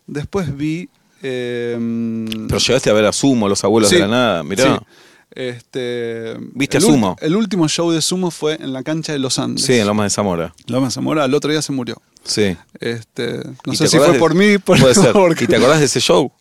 Después 0.08 0.56
vi. 0.56 0.90
Eh, 1.28 2.46
Pero 2.48 2.60
llegaste 2.60 2.90
a 2.90 2.94
ver 2.94 3.06
a 3.06 3.12
Sumo, 3.12 3.50
los 3.50 3.64
abuelos 3.64 3.90
sí, 3.90 3.96
de 3.96 4.02
la 4.02 4.08
nada. 4.08 4.44
Mirá. 4.44 4.78
sí. 4.78 4.86
Este, 5.32 6.34
¿Viste 6.54 6.78
el 6.78 6.84
a 6.84 6.88
Sumo? 6.88 7.16
El 7.20 7.36
último 7.36 7.68
show 7.68 7.92
de 7.92 8.02
Sumo 8.02 8.32
fue 8.32 8.56
en 8.62 8.72
la 8.72 8.84
cancha 8.84 9.12
de 9.12 9.20
los 9.20 9.38
Andes. 9.38 9.66
Sí, 9.66 9.74
en 9.74 9.86
Lomas 9.88 10.06
de 10.06 10.10
Zamora. 10.16 10.54
Loma 10.68 10.90
Zamora, 10.92 11.24
al 11.26 11.34
otro 11.34 11.52
día 11.52 11.62
se 11.62 11.74
murió. 11.74 12.02
Sí. 12.24 12.56
Este, 12.80 13.40
no 13.66 13.74
¿Y 13.74 13.76
sé 13.76 13.88
si 13.88 13.98
fue 13.98 14.14
de- 14.14 14.20
por 14.20 14.34
mí, 14.34 14.58
por, 14.64 14.80
Puede 14.80 14.96
ser. 14.96 15.12
porque- 15.14 15.44
¿Y 15.44 15.48
te 15.48 15.58
acordás 15.58 15.80
de 15.80 15.86
ese 15.86 16.00
show? 16.00 16.32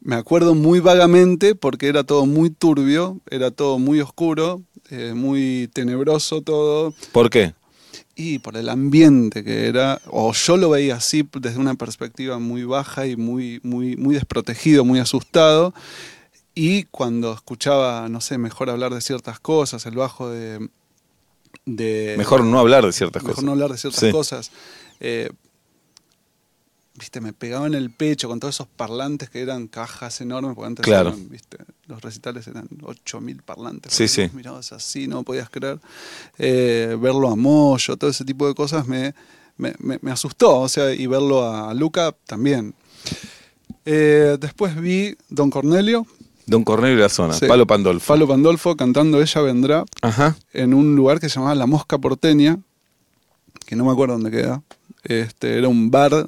Me 0.00 0.16
acuerdo 0.16 0.56
muy 0.56 0.80
vagamente 0.80 1.54
porque 1.54 1.86
era 1.86 2.02
todo 2.02 2.26
muy 2.26 2.50
turbio, 2.50 3.20
era 3.30 3.52
todo 3.52 3.78
muy 3.78 4.00
oscuro, 4.00 4.60
eh, 4.90 5.12
muy 5.14 5.70
tenebroso 5.72 6.42
todo. 6.42 6.92
¿Por 7.12 7.30
qué? 7.30 7.54
Y 8.14 8.38
por 8.38 8.56
el 8.56 8.68
ambiente 8.68 9.42
que 9.44 9.66
era, 9.68 10.00
o 10.06 10.32
yo 10.32 10.56
lo 10.56 10.70
veía 10.70 10.96
así 10.96 11.26
desde 11.34 11.58
una 11.58 11.74
perspectiva 11.74 12.38
muy 12.38 12.64
baja 12.64 13.06
y 13.06 13.16
muy, 13.16 13.60
muy, 13.62 13.96
muy 13.96 14.14
desprotegido, 14.14 14.84
muy 14.84 14.98
asustado. 14.98 15.74
Y 16.54 16.84
cuando 16.84 17.32
escuchaba, 17.32 18.08
no 18.08 18.20
sé, 18.20 18.36
mejor 18.38 18.68
hablar 18.70 18.92
de 18.94 19.00
ciertas 19.00 19.40
cosas, 19.40 19.86
el 19.86 19.94
bajo 19.96 20.28
de... 20.30 20.68
de 21.64 22.14
Mejor 22.18 22.44
no 22.44 22.58
hablar 22.58 22.84
de 22.84 22.92
ciertas 22.92 23.22
mejor 23.22 23.36
cosas. 23.36 23.44
no 23.44 23.52
hablar 23.52 23.70
de 23.70 23.78
ciertas 23.78 24.00
Sí. 24.00 24.10
cosas. 24.12 24.50
Eh, 25.00 25.30
viste, 26.98 27.20
me 27.20 27.32
pegaba 27.32 27.66
en 27.66 27.74
el 27.74 27.90
pecho 27.90 28.28
con 28.28 28.38
todos 28.40 28.54
esos 28.56 28.66
parlantes 28.68 29.30
que 29.30 29.40
eran 29.40 29.66
cajas 29.68 30.20
enormes, 30.20 30.54
porque 30.54 30.66
antes 30.66 30.84
Claro. 30.84 31.10
eran, 31.10 31.28
viste, 31.30 31.58
los 31.86 32.00
recitales 32.02 32.46
eran 32.46 32.68
8000 32.82 33.42
parlantes. 33.42 33.92
Sí, 33.94 34.08
sí. 34.08 34.28
Mirabas 34.34 34.72
así, 34.72 35.06
no 35.08 35.22
podías 35.22 35.48
creer. 35.50 35.78
Eh, 36.38 36.96
verlo 37.00 37.28
a 37.30 37.36
Moyo, 37.36 37.96
todo 37.96 38.10
ese 38.10 38.24
tipo 38.24 38.46
de 38.46 38.54
cosas 38.54 38.86
me, 38.86 39.14
me, 39.56 39.74
me- 39.78 39.98
me 40.02 40.10
asustó, 40.10 40.60
o 40.60 40.68
sea, 40.68 40.92
y 40.92 41.06
verlo 41.06 41.48
a 41.50 41.72
Luca 41.74 42.14
también. 42.26 42.74
Eh, 43.84 44.36
después 44.40 44.80
vi 44.80 45.16
Don 45.28 45.50
Cornelio, 45.50 46.06
Don 46.46 46.64
Cornelio 46.64 46.98
y 46.98 47.00
la 47.00 47.08
zona. 47.08 47.34
Sí. 47.34 47.46
Palo 47.46 47.66
Pandolfo. 47.66 48.04
Falo 48.04 48.26
Pandolfo 48.28 48.76
cantando 48.76 49.20
Ella 49.22 49.40
Vendrá 49.42 49.84
Ajá. 50.02 50.36
en 50.52 50.74
un 50.74 50.94
lugar 50.96 51.20
que 51.20 51.28
se 51.28 51.36
llamaba 51.36 51.54
La 51.54 51.66
Mosca 51.66 51.98
Porteña, 51.98 52.58
que 53.64 53.76
no 53.76 53.84
me 53.84 53.92
acuerdo 53.92 54.14
dónde 54.14 54.30
queda. 54.30 54.62
Este, 55.04 55.56
era 55.58 55.68
un 55.68 55.90
bar 55.90 56.26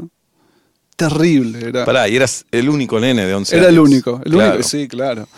terrible. 0.96 1.68
Era, 1.68 1.84
Pará, 1.84 2.08
y 2.08 2.16
eras 2.16 2.44
el 2.50 2.68
único 2.68 2.98
nene 3.00 3.26
de 3.26 3.34
11 3.34 3.56
era 3.56 3.68
el 3.68 3.74
años. 3.76 3.88
único, 3.88 4.20
el 4.24 4.32
Claro. 4.32 4.54
único, 4.54 4.68
sí, 4.68 4.88
claro. 4.88 5.28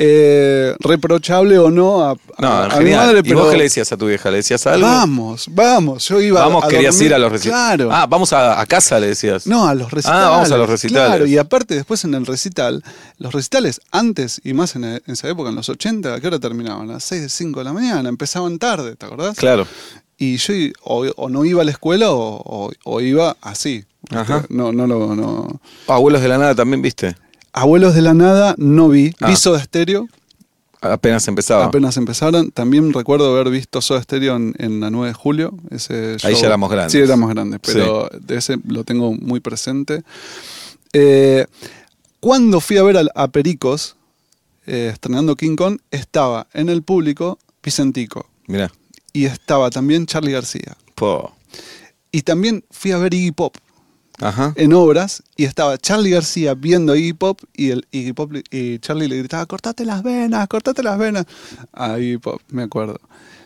Eh, 0.00 0.76
reprochable 0.78 1.58
o 1.58 1.72
no 1.72 2.04
a, 2.04 2.10
a- 2.12 2.16
No, 2.38 2.48
a 2.52 2.68
mi 2.68 2.74
genial. 2.84 3.06
madre, 3.06 3.20
¿Y 3.24 3.32
vos 3.32 3.50
qué 3.50 3.56
le 3.56 3.64
decías 3.64 3.90
a 3.90 3.96
tu 3.96 4.06
vieja? 4.06 4.30
¿Le 4.30 4.36
decías 4.36 4.64
algo? 4.68 4.86
vamos, 4.86 5.46
vamos. 5.50 6.06
Yo 6.08 6.20
iba 6.20 6.40
Vamos, 6.40 6.62
a 6.64 6.68
querías 6.68 6.94
dormir- 6.94 7.06
ir 7.06 7.14
a 7.14 7.18
los 7.18 7.32
recitales. 7.32 7.76
Claro. 7.86 7.90
Ah, 7.92 8.06
vamos 8.06 8.32
a, 8.32 8.60
a 8.60 8.66
casa, 8.66 9.00
le 9.00 9.08
decías. 9.08 9.48
No, 9.48 9.66
a 9.66 9.74
los 9.74 9.90
recitales. 9.90 10.22
Ah, 10.24 10.30
vamos 10.30 10.52
a 10.52 10.56
los 10.56 10.70
recitales. 10.70 11.08
Claro, 11.08 11.26
y 11.26 11.36
aparte 11.36 11.74
después 11.74 12.04
en 12.04 12.14
el 12.14 12.26
recital, 12.26 12.84
los 13.18 13.32
recitales 13.34 13.80
antes 13.90 14.40
y 14.44 14.52
más 14.52 14.76
en, 14.76 14.84
en 14.84 15.02
esa 15.08 15.28
época, 15.28 15.48
en 15.50 15.56
los 15.56 15.68
80, 15.68 16.14
¿a 16.14 16.20
qué 16.20 16.28
hora 16.28 16.38
terminaban? 16.38 16.88
A 16.90 16.92
las 16.92 17.02
6 17.04 17.22
de 17.22 17.28
5 17.28 17.58
de 17.58 17.64
la 17.64 17.72
mañana, 17.72 18.08
empezaban 18.08 18.60
tarde, 18.60 18.94
¿te 18.94 19.04
acordás? 19.04 19.36
Claro. 19.36 19.66
Y 20.16 20.36
yo 20.36 20.54
o, 20.84 21.06
o 21.16 21.28
no 21.28 21.44
iba 21.44 21.62
a 21.62 21.64
la 21.64 21.72
escuela 21.72 22.12
o, 22.12 22.40
o- 22.44 22.70
o 22.84 23.00
iba 23.00 23.36
así. 23.40 23.84
Ajá. 24.10 24.44
No, 24.48 24.72
no, 24.72 24.86
lo- 24.86 25.14
no. 25.14 25.60
Abuelos 25.86 26.22
de 26.22 26.28
la 26.28 26.38
nada 26.38 26.54
también 26.54 26.82
viste. 26.82 27.16
Abuelos 27.52 27.94
de 27.94 28.02
la 28.02 28.14
Nada 28.14 28.54
no 28.58 28.88
vi. 28.88 29.14
Ah. 29.20 29.28
Vi 29.28 29.36
Soda 29.36 29.62
Stereo, 29.62 30.06
Apenas 30.80 31.26
empezaba. 31.26 31.64
apenas 31.64 31.96
empezaron. 31.96 32.50
También 32.52 32.92
recuerdo 32.92 33.34
haber 33.34 33.50
visto 33.50 33.80
Soda 33.80 34.00
Stereo 34.02 34.36
en, 34.36 34.54
en 34.58 34.78
la 34.80 34.90
9 34.90 35.08
de 35.08 35.14
julio. 35.14 35.54
Ese 35.70 36.16
Ahí 36.22 36.34
show- 36.34 36.40
ya 36.42 36.46
éramos 36.46 36.70
grandes. 36.70 36.92
Sí, 36.92 36.98
éramos 36.98 37.30
grandes, 37.30 37.58
pero 37.64 38.08
de 38.20 38.36
ese 38.36 38.58
lo 38.66 38.84
tengo 38.84 39.12
muy 39.12 39.40
presente. 39.40 40.02
Eh, 40.92 41.46
cuando 42.20 42.60
fui 42.60 42.76
a 42.76 42.82
ver 42.82 43.10
a, 43.14 43.28
Pericos, 43.28 43.96
eh, 44.66 44.90
estrenando 44.92 45.34
King 45.36 45.56
Kong, 45.56 45.78
estaba 45.90 46.46
en 46.52 46.68
el 46.68 46.82
público 46.82 47.38
Vicentico 47.62 48.26
Mirá. 48.46 48.70
y 49.12 49.24
estaba 49.24 49.70
también 49.70 50.06
Charlie 50.06 50.32
García. 50.32 50.76
Po. 50.94 51.34
Y 52.12 52.22
también 52.22 52.64
fui 52.70 52.92
a 52.92 52.98
ver 52.98 53.14
Iggy 53.14 53.32
Pop. 53.32 53.56
Ajá. 54.20 54.52
en 54.56 54.72
obras 54.72 55.22
y 55.36 55.44
estaba 55.44 55.78
Charlie 55.78 56.10
García 56.10 56.54
viendo 56.54 56.96
Iggy 56.96 57.12
Pop 57.12 57.40
y 57.54 57.70
el 57.70 57.86
Iggy 57.92 58.12
Pop 58.12 58.32
y 58.50 58.78
Charlie 58.80 59.06
le 59.08 59.18
gritaba 59.18 59.46
cortate 59.46 59.84
las 59.84 60.02
venas, 60.02 60.48
cortate 60.48 60.82
las 60.82 60.98
venas 60.98 61.24
a 61.72 61.98
Iggy 61.98 62.18
Pop, 62.18 62.40
me 62.48 62.62
acuerdo. 62.64 63.00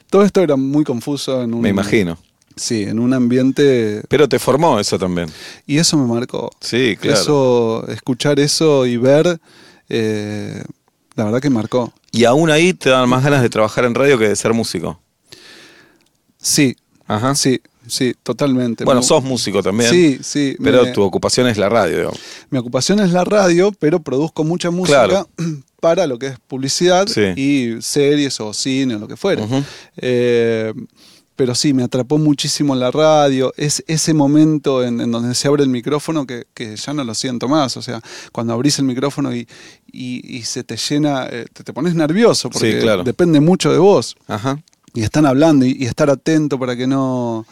Todo 0.08 0.22
esto 0.24 0.40
era 0.42 0.56
muy 0.56 0.84
confuso 0.84 1.42
en 1.42 1.54
un 1.54 1.60
Me 1.62 1.68
imagino. 1.70 2.18
Sí, 2.54 2.82
en 2.82 2.98
un 2.98 3.14
ambiente 3.14 4.02
Pero 4.08 4.28
te 4.28 4.38
formó 4.38 4.78
eso 4.78 4.98
también. 4.98 5.28
y 5.66 5.78
eso 5.78 5.96
me 5.96 6.06
marcó. 6.06 6.50
Sí, 6.60 6.96
claro. 7.00 7.18
Eso 7.18 7.86
escuchar 7.88 8.38
eso 8.40 8.84
y 8.86 8.98
ver 8.98 9.40
eh, 9.88 10.62
la 11.14 11.24
verdad 11.24 11.40
que 11.40 11.48
marcó. 11.50 11.92
Y 12.10 12.24
aún 12.24 12.50
ahí 12.50 12.74
te 12.74 12.90
dan 12.90 13.08
más 13.08 13.24
ganas 13.24 13.40
de 13.42 13.48
trabajar 13.48 13.84
en 13.86 13.94
radio 13.94 14.18
que 14.18 14.28
de 14.28 14.36
ser 14.36 14.52
músico. 14.52 15.00
Sí, 16.38 16.76
Ajá. 17.06 17.34
sí, 17.34 17.60
sí, 17.86 18.14
totalmente. 18.22 18.84
Bueno, 18.84 19.00
Me- 19.00 19.06
sos 19.06 19.22
músico 19.24 19.62
también. 19.62 19.90
Sí, 19.90 20.18
sí. 20.22 20.56
Pero 20.62 20.84
me- 20.84 20.90
tu 20.92 21.02
ocupación 21.02 21.46
es 21.48 21.58
la 21.58 21.68
radio, 21.68 21.96
digamos. 21.96 22.18
Mi 22.50 22.58
ocupación 22.58 23.00
es 23.00 23.10
la 23.12 23.24
radio, 23.24 23.72
pero 23.78 24.00
produzco 24.00 24.44
mucha 24.44 24.70
música 24.70 25.04
Claro. 25.06 25.28
para 25.80 26.06
lo 26.06 26.18
que 26.18 26.28
es 26.28 26.38
publicidad 26.46 27.06
Sí. 27.08 27.22
y 27.36 27.82
series 27.82 28.40
o 28.40 28.52
cine 28.54 28.94
o 28.94 28.98
lo 28.98 29.08
que 29.08 29.16
fuera. 29.16 29.44
Eh, 29.96 30.72
pero 31.34 31.54
sí, 31.54 31.72
me 31.72 31.82
atrapó 31.82 32.18
muchísimo 32.18 32.74
la 32.76 32.90
radio. 32.90 33.52
Es 33.56 33.82
ese 33.88 34.14
momento 34.14 34.84
en, 34.84 35.00
en 35.00 35.10
donde 35.10 35.34
se 35.34 35.48
abre 35.48 35.62
el 35.64 35.70
micrófono 35.70 36.26
que, 36.26 36.44
que 36.54 36.76
ya 36.76 36.92
no 36.92 37.02
lo 37.04 37.14
siento 37.14 37.48
más. 37.48 37.76
O 37.76 37.82
sea, 37.82 38.00
cuando 38.32 38.52
abrís 38.52 38.78
el 38.78 38.84
micrófono 38.84 39.34
y, 39.34 39.48
y- 39.90 40.36
y 40.36 40.42
se 40.42 40.62
te 40.62 40.76
llena, 40.76 41.26
eh, 41.30 41.46
te, 41.52 41.64
te 41.64 41.72
pones 41.72 41.94
nervioso 41.94 42.48
porque 42.50 42.74
Sí, 42.74 42.78
claro. 42.80 43.02
depende 43.02 43.40
mucho 43.40 43.72
de 43.72 43.78
vos. 43.78 44.14
Ajá. 44.28 44.62
Y 44.94 45.02
están 45.02 45.24
hablando 45.26 45.64
y, 45.64 45.74
y 45.80 45.86
estar 45.86 46.10
atento 46.10 46.58
para 46.58 46.76
que 46.76 46.86
no. 46.86 47.46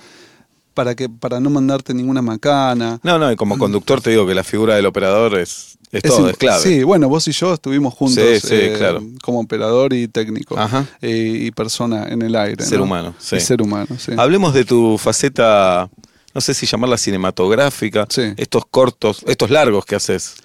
Para, 0.80 0.94
que, 0.94 1.10
para 1.10 1.40
no 1.40 1.50
mandarte 1.50 1.92
ninguna 1.92 2.22
macana. 2.22 2.98
No, 3.02 3.18
no, 3.18 3.30
y 3.30 3.36
como 3.36 3.58
conductor 3.58 4.00
te 4.00 4.08
digo 4.08 4.26
que 4.26 4.34
la 4.34 4.42
figura 4.42 4.74
del 4.76 4.86
operador 4.86 5.38
es, 5.38 5.76
es 5.92 6.02
todo, 6.02 6.30
es 6.30 6.38
clave. 6.38 6.62
Sí, 6.62 6.82
bueno, 6.84 7.06
vos 7.10 7.28
y 7.28 7.32
yo 7.32 7.52
estuvimos 7.52 7.92
juntos 7.92 8.24
Sí, 8.24 8.40
sí, 8.40 8.54
eh, 8.54 8.74
claro. 8.78 9.02
como 9.22 9.40
operador 9.40 9.92
y 9.92 10.08
técnico 10.08 10.58
Ajá. 10.58 10.86
eh, 11.02 11.10
y 11.42 11.50
persona 11.50 12.08
en 12.08 12.22
el 12.22 12.34
aire. 12.34 12.64
Ser 12.64 12.78
¿no? 12.78 12.84
humano, 12.84 13.14
sí. 13.18 13.36
Y 13.36 13.40
ser 13.40 13.60
humano, 13.60 13.88
sí. 13.98 14.12
Hablemos 14.16 14.54
de 14.54 14.64
tu 14.64 14.96
faceta, 14.96 15.90
no 16.32 16.40
sé 16.40 16.54
si 16.54 16.64
llamarla 16.64 16.96
cinematográfica, 16.96 18.06
Sí. 18.08 18.32
estos 18.38 18.64
cortos, 18.70 19.22
estos 19.26 19.50
largos 19.50 19.84
que 19.84 19.96
haces. 19.96 20.36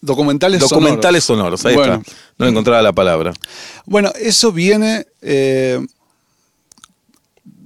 Documentales 0.00 0.58
Documentales 0.60 1.22
sonoros, 1.22 1.64
ahí 1.64 1.76
Bueno. 1.76 2.02
está. 2.04 2.12
No 2.38 2.48
encontraba 2.48 2.82
la 2.82 2.92
palabra. 2.92 3.32
Bueno, 3.86 4.10
eso 4.20 4.50
viene 4.50 5.06
eh, 5.22 5.78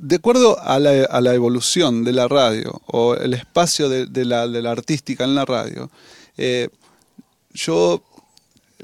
de 0.07 0.17
acuerdo 0.17 0.61
a 0.61 0.79
la, 0.79 1.05
a 1.05 1.21
la 1.21 1.35
evolución 1.35 2.05
de 2.05 2.13
la 2.13 2.29
radio 2.29 2.83
o 2.87 3.15
el 3.15 3.33
espacio 3.33 3.89
de, 3.89 4.07
de 4.07 4.25
la, 4.27 4.47
de 4.49 4.61
la 4.61 4.71
artística 4.71 5.25
en 5.25 5.35
la 5.35 5.45
radio. 5.45 5.91
eh, 6.37 6.69
yo, 7.53 8.03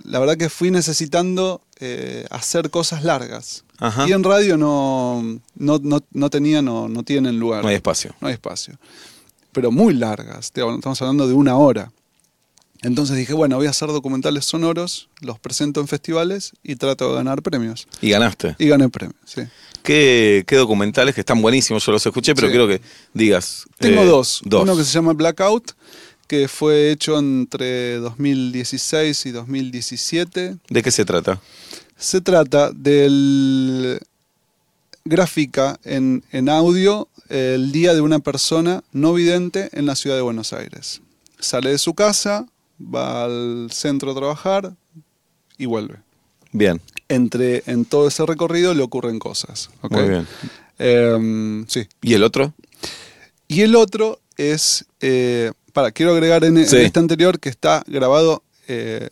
la 0.05 0.19
verdad 0.19 0.37
que 0.37 0.49
fui 0.49 0.71
necesitando 0.71 1.61
eh, 1.81 2.25
hacer 2.31 2.71
cosas 2.71 3.05
largas. 3.05 3.65
Ajá. 3.79 4.09
Y 4.09 4.13
en 4.13 4.23
radio 4.23 4.57
no, 4.57 5.41
no, 5.57 5.79
no, 5.83 6.01
no 6.13 6.31
tenía, 6.31 6.63
no, 6.63 6.89
no 6.89 7.03
tienen 7.03 7.39
lugar. 7.39 7.63
No 7.63 7.69
hay 7.69 7.77
espacio. 7.77 8.15
No 8.21 8.29
hay 8.29 8.35
espacio. 8.35 8.79
Pero 9.53 9.71
muy 9.73 9.95
largas, 9.95 10.53
estamos 10.55 11.03
hablando 11.03 11.27
de 11.27 11.35
una 11.35 11.57
hora. 11.57 11.93
Entonces 12.83 13.17
dije, 13.17 13.35
bueno, 13.35 13.57
voy 13.57 13.67
a 13.67 13.71
hacer 13.71 13.89
documentales 13.89 14.47
sonoros, 14.47 15.09
los 15.21 15.39
presento 15.39 15.81
en 15.81 15.89
festivales 15.89 16.53
y 16.63 16.77
trato 16.77 17.11
de 17.11 17.17
ganar 17.17 17.43
premios. 17.43 17.87
Y 18.01 18.09
ganaste. 18.11 18.55
Y 18.59 18.69
gané 18.69 18.89
premios, 18.89 19.21
sí. 19.27 19.43
¿Qué, 19.83 20.45
qué 20.47 20.57
documentales 20.57 21.15
que 21.15 21.21
están 21.23 21.41
buenísimos? 21.41 21.85
Yo 21.85 21.93
los 21.93 22.05
escuché, 22.05 22.35
pero 22.35 22.49
Sí. 22.49 22.51
quiero 22.53 22.69
que 22.69 22.81
digas. 23.15 23.67
Tengo 23.79 24.03
eh, 24.03 24.07
dos. 24.07 24.41
Dos. 24.45 24.63
Uno 24.63 24.77
que 24.77 24.85
se 24.85 24.93
llama 24.93 25.13
Blackout, 25.15 25.73
que 26.27 26.49
fue 26.49 26.91
hecho 26.91 27.19
entre 27.19 27.97
2016 27.97 29.27
y 29.27 29.31
2017. 29.31 30.57
¿De 30.69 30.83
qué 30.83 30.91
se 30.91 31.05
trata? 31.05 31.41
Se 31.97 32.21
trata 32.21 32.71
del 32.73 34.01
gráfica 35.05 35.79
en, 35.85 36.23
en 36.31 36.49
audio 36.49 37.09
el 37.29 37.73
día 37.73 37.95
de 37.95 38.01
una 38.01 38.19
persona 38.19 38.83
no 38.93 39.15
vidente 39.15 39.71
en 39.73 39.87
la 39.87 39.97
ciudad 39.97 40.17
de 40.17 40.23
Buenos 40.23 40.53
Aires. 40.53 41.01
Sale 41.39 41.71
de 41.71 41.79
su 41.79 41.95
casa, 41.95 42.47
va 42.83 43.25
al 43.25 43.71
centro 43.73 44.11
a 44.13 44.15
trabajar 44.15 44.75
y 45.57 45.67
vuelve. 45.67 45.97
Bien, 46.53 46.81
Entre, 47.11 47.63
en 47.67 47.85
todo 47.85 48.09
ese 48.09 48.25
recorrido 48.25 48.73
le 48.73 48.83
ocurren 48.83 49.19
cosas. 49.19 49.69
muy 49.91 50.09
bien. 50.09 50.27
Em, 50.79 51.67
sí. 51.69 51.87
¿Y 52.01 52.15
el 52.15 52.23
otro? 52.23 52.55
Y 53.49 53.61
el 53.63 53.77
otro 53.77 54.21
es, 54.37 54.87
eh, 55.01 55.53
para, 55.73 55.91
quiero 55.91 56.13
agregar 56.13 56.45
en, 56.45 56.57
este 56.57 56.99
anterior 56.99 57.39
que 57.39 57.49
está 57.51 57.83
grabado 57.87 58.43
eh, 58.69 59.11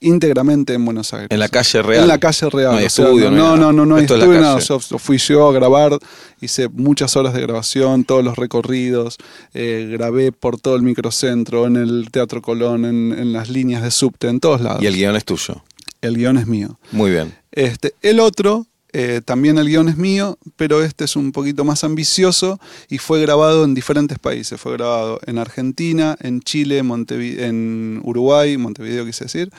íntegramente 0.00 0.74
en 0.74 0.84
Buenos 0.84 1.12
Aires. 1.14 1.28
En 1.30 1.38
la 1.38 1.48
calle 1.48 1.82
real. 1.82 2.02
En 2.02 2.08
la 2.08 2.18
calle 2.18 2.50
real. 2.50 2.72
No 2.72 2.78
hay 2.78 2.86
o 2.86 2.90
sea, 2.90 3.06
estudio, 3.06 3.30
no 3.30 3.36
no, 3.36 3.56
no, 3.56 3.72
no, 3.72 3.86
no 3.86 3.96
hay 3.96 4.04
estudio. 4.04 4.58
Yo- 4.58 4.98
fui 4.98 5.18
yo 5.18 5.48
a 5.48 5.52
grabar, 5.52 5.98
hice 6.40 6.68
muchas 6.68 7.16
horas 7.16 7.34
de 7.34 7.40
grabación, 7.40 8.04
todos 8.04 8.22
los 8.22 8.36
recorridos, 8.36 9.16
eh, 9.54 9.88
grabé 9.90 10.30
por 10.30 10.60
todo 10.60 10.76
el 10.76 10.82
microcentro, 10.82 11.66
en 11.66 11.76
el 11.76 12.08
Teatro 12.10 12.42
Colón, 12.42 12.84
en, 12.84 13.18
en 13.18 13.32
las 13.32 13.48
líneas 13.48 13.82
de 13.82 13.90
subte, 13.90 14.28
en 14.28 14.40
todos 14.40 14.60
lados. 14.60 14.82
Y 14.82 14.86
el 14.86 14.94
guion 14.94 15.16
es 15.16 15.24
tuyo. 15.24 15.62
El 16.06 16.16
guion 16.16 16.38
es 16.38 16.46
mío. 16.46 16.78
Muy 16.92 17.10
bien. 17.10 17.34
Este, 17.52 17.94
el 18.02 18.20
otro, 18.20 18.66
eh, 18.92 19.20
también 19.24 19.58
el 19.58 19.66
guion 19.66 19.88
es 19.88 19.96
mío, 19.96 20.38
pero 20.56 20.84
este 20.84 21.04
es 21.04 21.16
un 21.16 21.32
poquito 21.32 21.64
más 21.64 21.82
ambicioso 21.82 22.60
y 22.88 22.98
fue 22.98 23.20
grabado 23.20 23.64
en 23.64 23.74
diferentes 23.74 24.20
países. 24.20 24.60
Fue 24.60 24.74
grabado 24.74 25.18
en 25.26 25.38
Argentina, 25.38 26.16
en 26.20 26.40
Chile, 26.40 26.78
en 26.78 28.00
Uruguay, 28.04 28.56
Montevideo 28.56 29.04
quise 29.04 29.24
decir, 29.24 29.50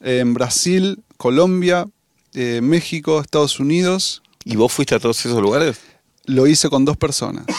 en 0.00 0.32
Brasil, 0.32 1.02
Colombia, 1.16 1.86
eh, 2.34 2.60
México, 2.62 3.20
Estados 3.20 3.58
Unidos. 3.58 4.22
¿Y 4.44 4.54
vos 4.54 4.72
fuiste 4.72 4.94
a 4.94 5.00
todos 5.00 5.24
esos 5.26 5.42
lugares? 5.42 5.78
Lo 6.26 6.46
hice 6.46 6.68
con 6.68 6.84
dos 6.84 6.96
personas. 6.96 7.46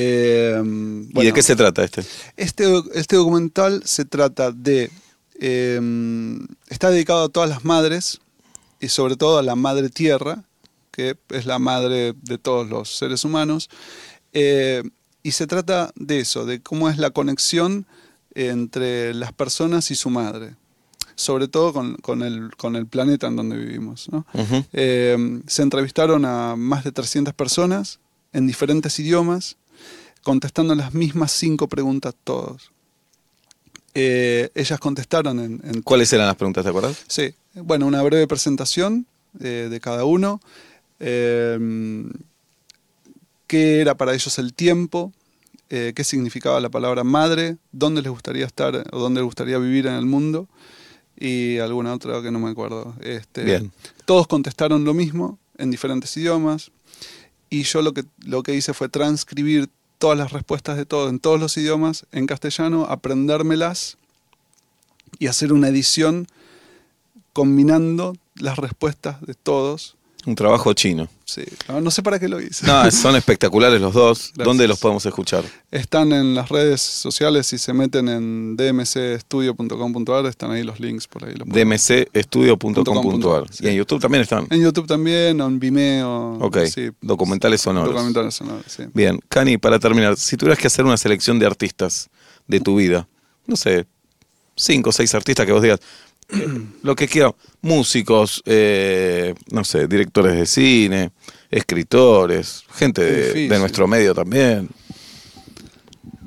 Eh, 0.00 0.62
¿Y 1.12 1.24
de 1.24 1.32
qué 1.32 1.42
se 1.42 1.56
trata 1.56 1.82
este? 1.82 2.04
este, 2.36 2.64
este 2.94 3.16
documental 3.16 3.82
se 3.84 4.04
trata 4.04 4.52
de... 4.52 4.92
eh, 5.40 5.80
está 6.68 6.90
dedicado 6.90 7.24
a 7.24 7.28
todas 7.28 7.48
las 7.48 7.64
madres 7.64 8.20
y 8.80 8.88
sobre 8.88 9.16
todo 9.16 9.38
a 9.38 9.42
la 9.42 9.56
madre 9.56 9.88
tierra, 9.88 10.44
que 10.90 11.16
es 11.30 11.46
la 11.46 11.58
madre 11.58 12.14
de 12.22 12.38
todos 12.38 12.68
los 12.68 12.96
seres 12.96 13.24
humanos. 13.24 13.68
eh, 14.32 14.82
y 15.22 15.32
se 15.32 15.46
trata 15.46 15.92
de 15.96 16.20
eso, 16.20 16.46
de 16.46 16.62
cómo 16.62 16.88
es 16.88 16.96
la 16.96 17.10
conexión 17.10 17.86
entre 18.34 19.12
las 19.14 19.32
personas 19.32 19.90
y 19.90 19.94
su 19.94 20.10
madre, 20.10 20.54
sobre 21.16 21.48
todo 21.48 21.72
con, 21.72 21.96
con 21.96 22.22
el, 22.22 22.56
con 22.56 22.76
el 22.76 22.86
planeta 22.86 23.26
en 23.26 23.36
donde 23.36 23.56
vivimos. 23.56 24.08
Eh, 24.72 25.40
se 25.46 25.62
entrevistaron 25.62 26.24
a 26.24 26.56
más 26.56 26.84
de 26.84 26.92
300 26.92 27.34
personas 27.34 27.98
en 28.32 28.46
diferentes 28.46 28.98
idiomas, 29.00 29.56
contestando 30.22 30.74
las 30.74 30.94
mismas 30.94 31.32
cinco 31.32 31.68
preguntas 31.68 32.14
todos. 32.24 32.70
Eh, 34.00 34.50
ellas 34.54 34.78
contestaron 34.78 35.40
en, 35.40 35.60
en- 35.64 35.82
¿Cuáles 35.82 36.12
eran 36.12 36.26
las 36.28 36.36
preguntas, 36.36 36.62
te 36.62 36.68
acuerdas? 36.70 37.02
Sí, 37.08 37.34
bueno, 37.54 37.86
una 37.86 38.00
breve 38.02 38.26
presentación 38.28 39.06
eh, 39.40 39.66
de 39.70 39.80
cada 39.80 40.04
uno. 40.04 40.40
eh, 41.00 41.58
qué 43.46 43.80
era 43.80 43.96
para 43.96 44.14
ellos 44.14 44.38
el 44.38 44.52
tiempo, 44.52 45.12
eh, 45.70 45.92
qué 45.96 46.04
significaba 46.04 46.60
la 46.60 46.68
palabra 46.68 47.02
madre, 47.04 47.56
dónde 47.72 48.02
les 48.02 48.10
gustaría 48.10 48.46
estar 48.46 48.84
o 48.92 48.98
dónde 48.98 49.20
les 49.20 49.24
gustaría 49.24 49.58
vivir 49.58 49.86
en 49.86 49.94
el 49.94 50.04
mundo 50.06 50.48
y 51.18 51.58
alguna 51.58 51.94
otra 51.94 52.20
que 52.22 52.30
no 52.30 52.38
me 52.38 52.50
acuerdo. 52.50 52.94
Este, 53.00 53.44
Bien. 53.44 53.72
Todos 54.04 54.26
contestaron 54.26 54.84
lo 54.84 54.94
mismo 54.94 55.38
en 55.56 55.70
diferentes 55.70 56.14
idiomas 56.16 56.70
y 57.50 57.62
yo 57.62 57.80
lo 57.82 57.92
que, 57.94 58.04
lo 58.24 58.42
que 58.42 58.54
hice 58.54 58.74
fue 58.74 58.88
transcribir 58.88 59.68
todas 59.98 60.16
las 60.16 60.32
respuestas 60.32 60.76
de 60.76 60.86
todos 60.86 61.10
en 61.10 61.18
todos 61.18 61.38
los 61.38 61.56
idiomas 61.56 62.06
en 62.12 62.26
castellano, 62.26 62.86
aprendérmelas 62.88 63.98
y 65.18 65.26
hacer 65.26 65.52
una 65.52 65.68
edición 65.68 66.26
combinando 67.32 68.16
las 68.36 68.56
respuestas 68.56 69.20
de 69.20 69.34
todos. 69.34 69.97
Un 70.26 70.34
trabajo 70.34 70.72
chino. 70.74 71.08
Sí, 71.24 71.42
no, 71.68 71.80
no 71.80 71.90
sé 71.90 72.02
para 72.02 72.18
qué 72.18 72.28
lo 72.28 72.40
hice. 72.40 72.66
No, 72.66 72.90
son 72.90 73.16
espectaculares 73.16 73.80
los 73.80 73.94
dos. 73.94 74.32
Gracias. 74.34 74.44
¿Dónde 74.44 74.66
los 74.66 74.78
podemos 74.78 75.04
escuchar? 75.06 75.44
Están 75.70 76.12
en 76.12 76.34
las 76.34 76.48
redes 76.48 76.80
sociales, 76.80 77.46
si 77.46 77.58
se 77.58 77.72
meten 77.72 78.08
en 78.08 78.56
dmcstudio.com.ar, 78.56 80.26
están 80.26 80.50
ahí 80.50 80.64
los 80.64 80.80
links 80.80 81.06
por 81.06 81.24
ahí. 81.24 81.34
dmcstudio.com.ar. 81.44 83.44
Sí. 83.50 83.64
Y 83.64 83.68
en 83.68 83.74
YouTube 83.76 84.00
también 84.00 84.22
están. 84.22 84.46
En 84.50 84.62
YouTube 84.62 84.86
también, 84.86 85.40
o 85.40 85.46
en 85.46 85.60
Vimeo. 85.60 86.38
Ok, 86.40 86.58
sí, 86.72 86.90
documentales 87.00 87.60
sonoros. 87.60 87.94
documentales 87.94 88.34
sonoros, 88.34 88.64
sí. 88.66 88.84
Bien, 88.92 89.20
Cani, 89.28 89.58
para 89.58 89.78
terminar, 89.78 90.16
si 90.16 90.36
tuvieras 90.36 90.58
que 90.58 90.66
hacer 90.66 90.84
una 90.84 90.96
selección 90.96 91.38
de 91.38 91.46
artistas 91.46 92.08
de 92.46 92.60
tu 92.60 92.76
vida, 92.76 93.06
no 93.46 93.56
sé, 93.56 93.86
cinco 94.56 94.90
o 94.90 94.92
seis 94.92 95.14
artistas 95.14 95.46
que 95.46 95.52
vos 95.52 95.62
digas, 95.62 95.80
lo 96.82 96.94
que 96.94 97.08
quiero, 97.08 97.36
músicos, 97.62 98.42
eh, 98.44 99.34
no 99.50 99.64
sé, 99.64 99.86
directores 99.88 100.36
de 100.36 100.46
cine, 100.46 101.10
escritores, 101.50 102.64
gente 102.74 103.02
de, 103.48 103.58
nuestro 103.58 103.86
medio 103.86 104.14
también. 104.14 104.68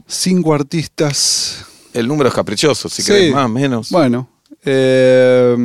Cinco 0.08 0.54
artistas. 0.54 1.66
El 1.94 2.08
número 2.08 2.30
es 2.30 2.36
caprichoso, 2.36 2.90
si 2.90 3.02
Sí. 3.02 3.12
querés 3.12 3.34
más, 3.34 3.50
menos. 3.50 3.90
Bueno, 3.92 4.30
eh, 4.64 5.56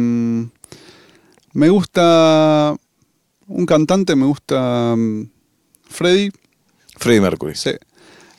me 1.52 1.68
gusta 1.68 2.76
un 3.46 3.66
cantante, 3.66 4.16
me 4.16 4.26
gusta 4.26 4.94
mm, 4.96 5.30
Freddy. 5.88 6.30
Freddie 6.96 7.20
Mercury. 7.20 7.54
Sí. 7.54 7.70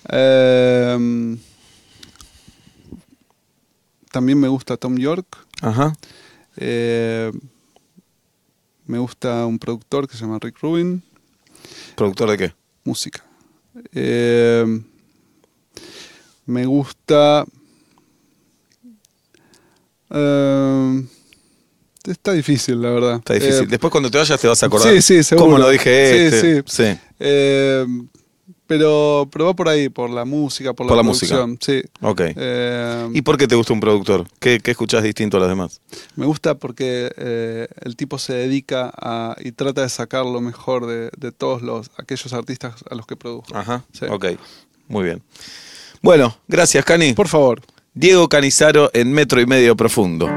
Eh, 0.09 1.37
también 4.11 4.39
me 4.39 4.47
gusta 4.47 4.77
Tom 4.77 4.97
York. 4.97 5.46
Ajá. 5.61 5.93
Eh, 6.57 7.31
me 8.85 8.99
gusta 8.99 9.45
un 9.45 9.59
productor 9.59 10.07
que 10.07 10.15
se 10.15 10.21
llama 10.23 10.39
Rick 10.41 10.59
Rubin, 10.61 11.03
¿Productor 11.95 12.29
de 12.31 12.37
qué? 12.37 12.53
música. 12.83 13.23
Eh, 13.93 14.65
me 16.45 16.65
gusta... 16.65 17.45
eh, 20.09 21.03
está 22.05 22.31
difícil, 22.33 22.81
la 22.81 22.89
verdad. 22.91 23.15
Está 23.17 23.33
difícil. 23.33 23.67
Después 23.67 23.91
cuando 23.91 24.09
te 24.09 24.17
vayas 24.17 24.39
te 24.39 24.47
vas 24.47 24.63
a 24.63 24.65
acordar. 24.67 24.93
Sí, 24.93 25.01
sí, 25.01 25.23
seguro. 25.23 25.45
¿Cómo 25.45 25.57
lo 25.57 25.69
dije 25.69 26.29
Sí, 26.31 26.35
este? 26.35 26.63
sí. 26.67 26.99
Pero, 28.67 29.29
pero 29.31 29.45
va 29.45 29.53
por 29.55 29.69
ahí, 29.69 29.87
por 29.87 30.09
la 30.09 30.25
música, 30.25 30.73
por 30.73 30.85
la, 30.85 30.89
Por 30.89 30.97
la 30.97 31.03
música. 31.03 31.35
producción. 31.35 31.57
Sí. 31.61 31.89
Ok. 32.01 32.21
Eh, 32.35 33.09
¿Y 33.13 33.21
por 33.21 33.37
qué 33.37 33.47
te 33.47 33.55
gusta 33.55 33.71
un 33.73 33.79
productor? 33.79 34.25
¿Qué, 34.39 34.59
qué 34.59 34.71
escuchás 34.71 35.03
distinto 35.03 35.37
a 35.37 35.39
los 35.39 35.49
demás? 35.49 35.79
me 36.15 36.25
gusta 36.25 36.55
porque 36.55 37.11
eh, 37.17 37.67
el 37.81 37.95
tipo 37.95 38.19
se 38.19 38.33
dedica 38.33 38.91
a, 38.95 39.35
y 39.39 39.53
trata 39.53 39.81
de 39.83 39.89
sacar 39.89 40.25
lo 40.25 40.41
mejor 40.41 40.85
de, 40.85 41.09
de 41.17 41.31
todos 41.31 41.61
los 41.61 41.89
aquellos 41.97 42.33
artistas 42.33 42.75
a 42.89 42.95
los 42.95 43.05
que 43.07 43.15
produjo. 43.15 43.45
Ajá. 43.55 43.85
Sí. 43.93 44.05
Ok. 44.09 44.25
Muy 44.89 45.05
bien. 45.05 45.21
Bueno, 46.01 46.37
gracias, 46.47 46.83
Cani. 46.85 47.13
Por 47.13 47.27
favor. 47.29 47.61
Diego 47.93 48.27
Canizaro 48.29 48.91
en 48.93 49.11
Metro 49.11 49.39
y 49.41 49.45
Medio 49.45 49.75
Profundo. 49.75 50.27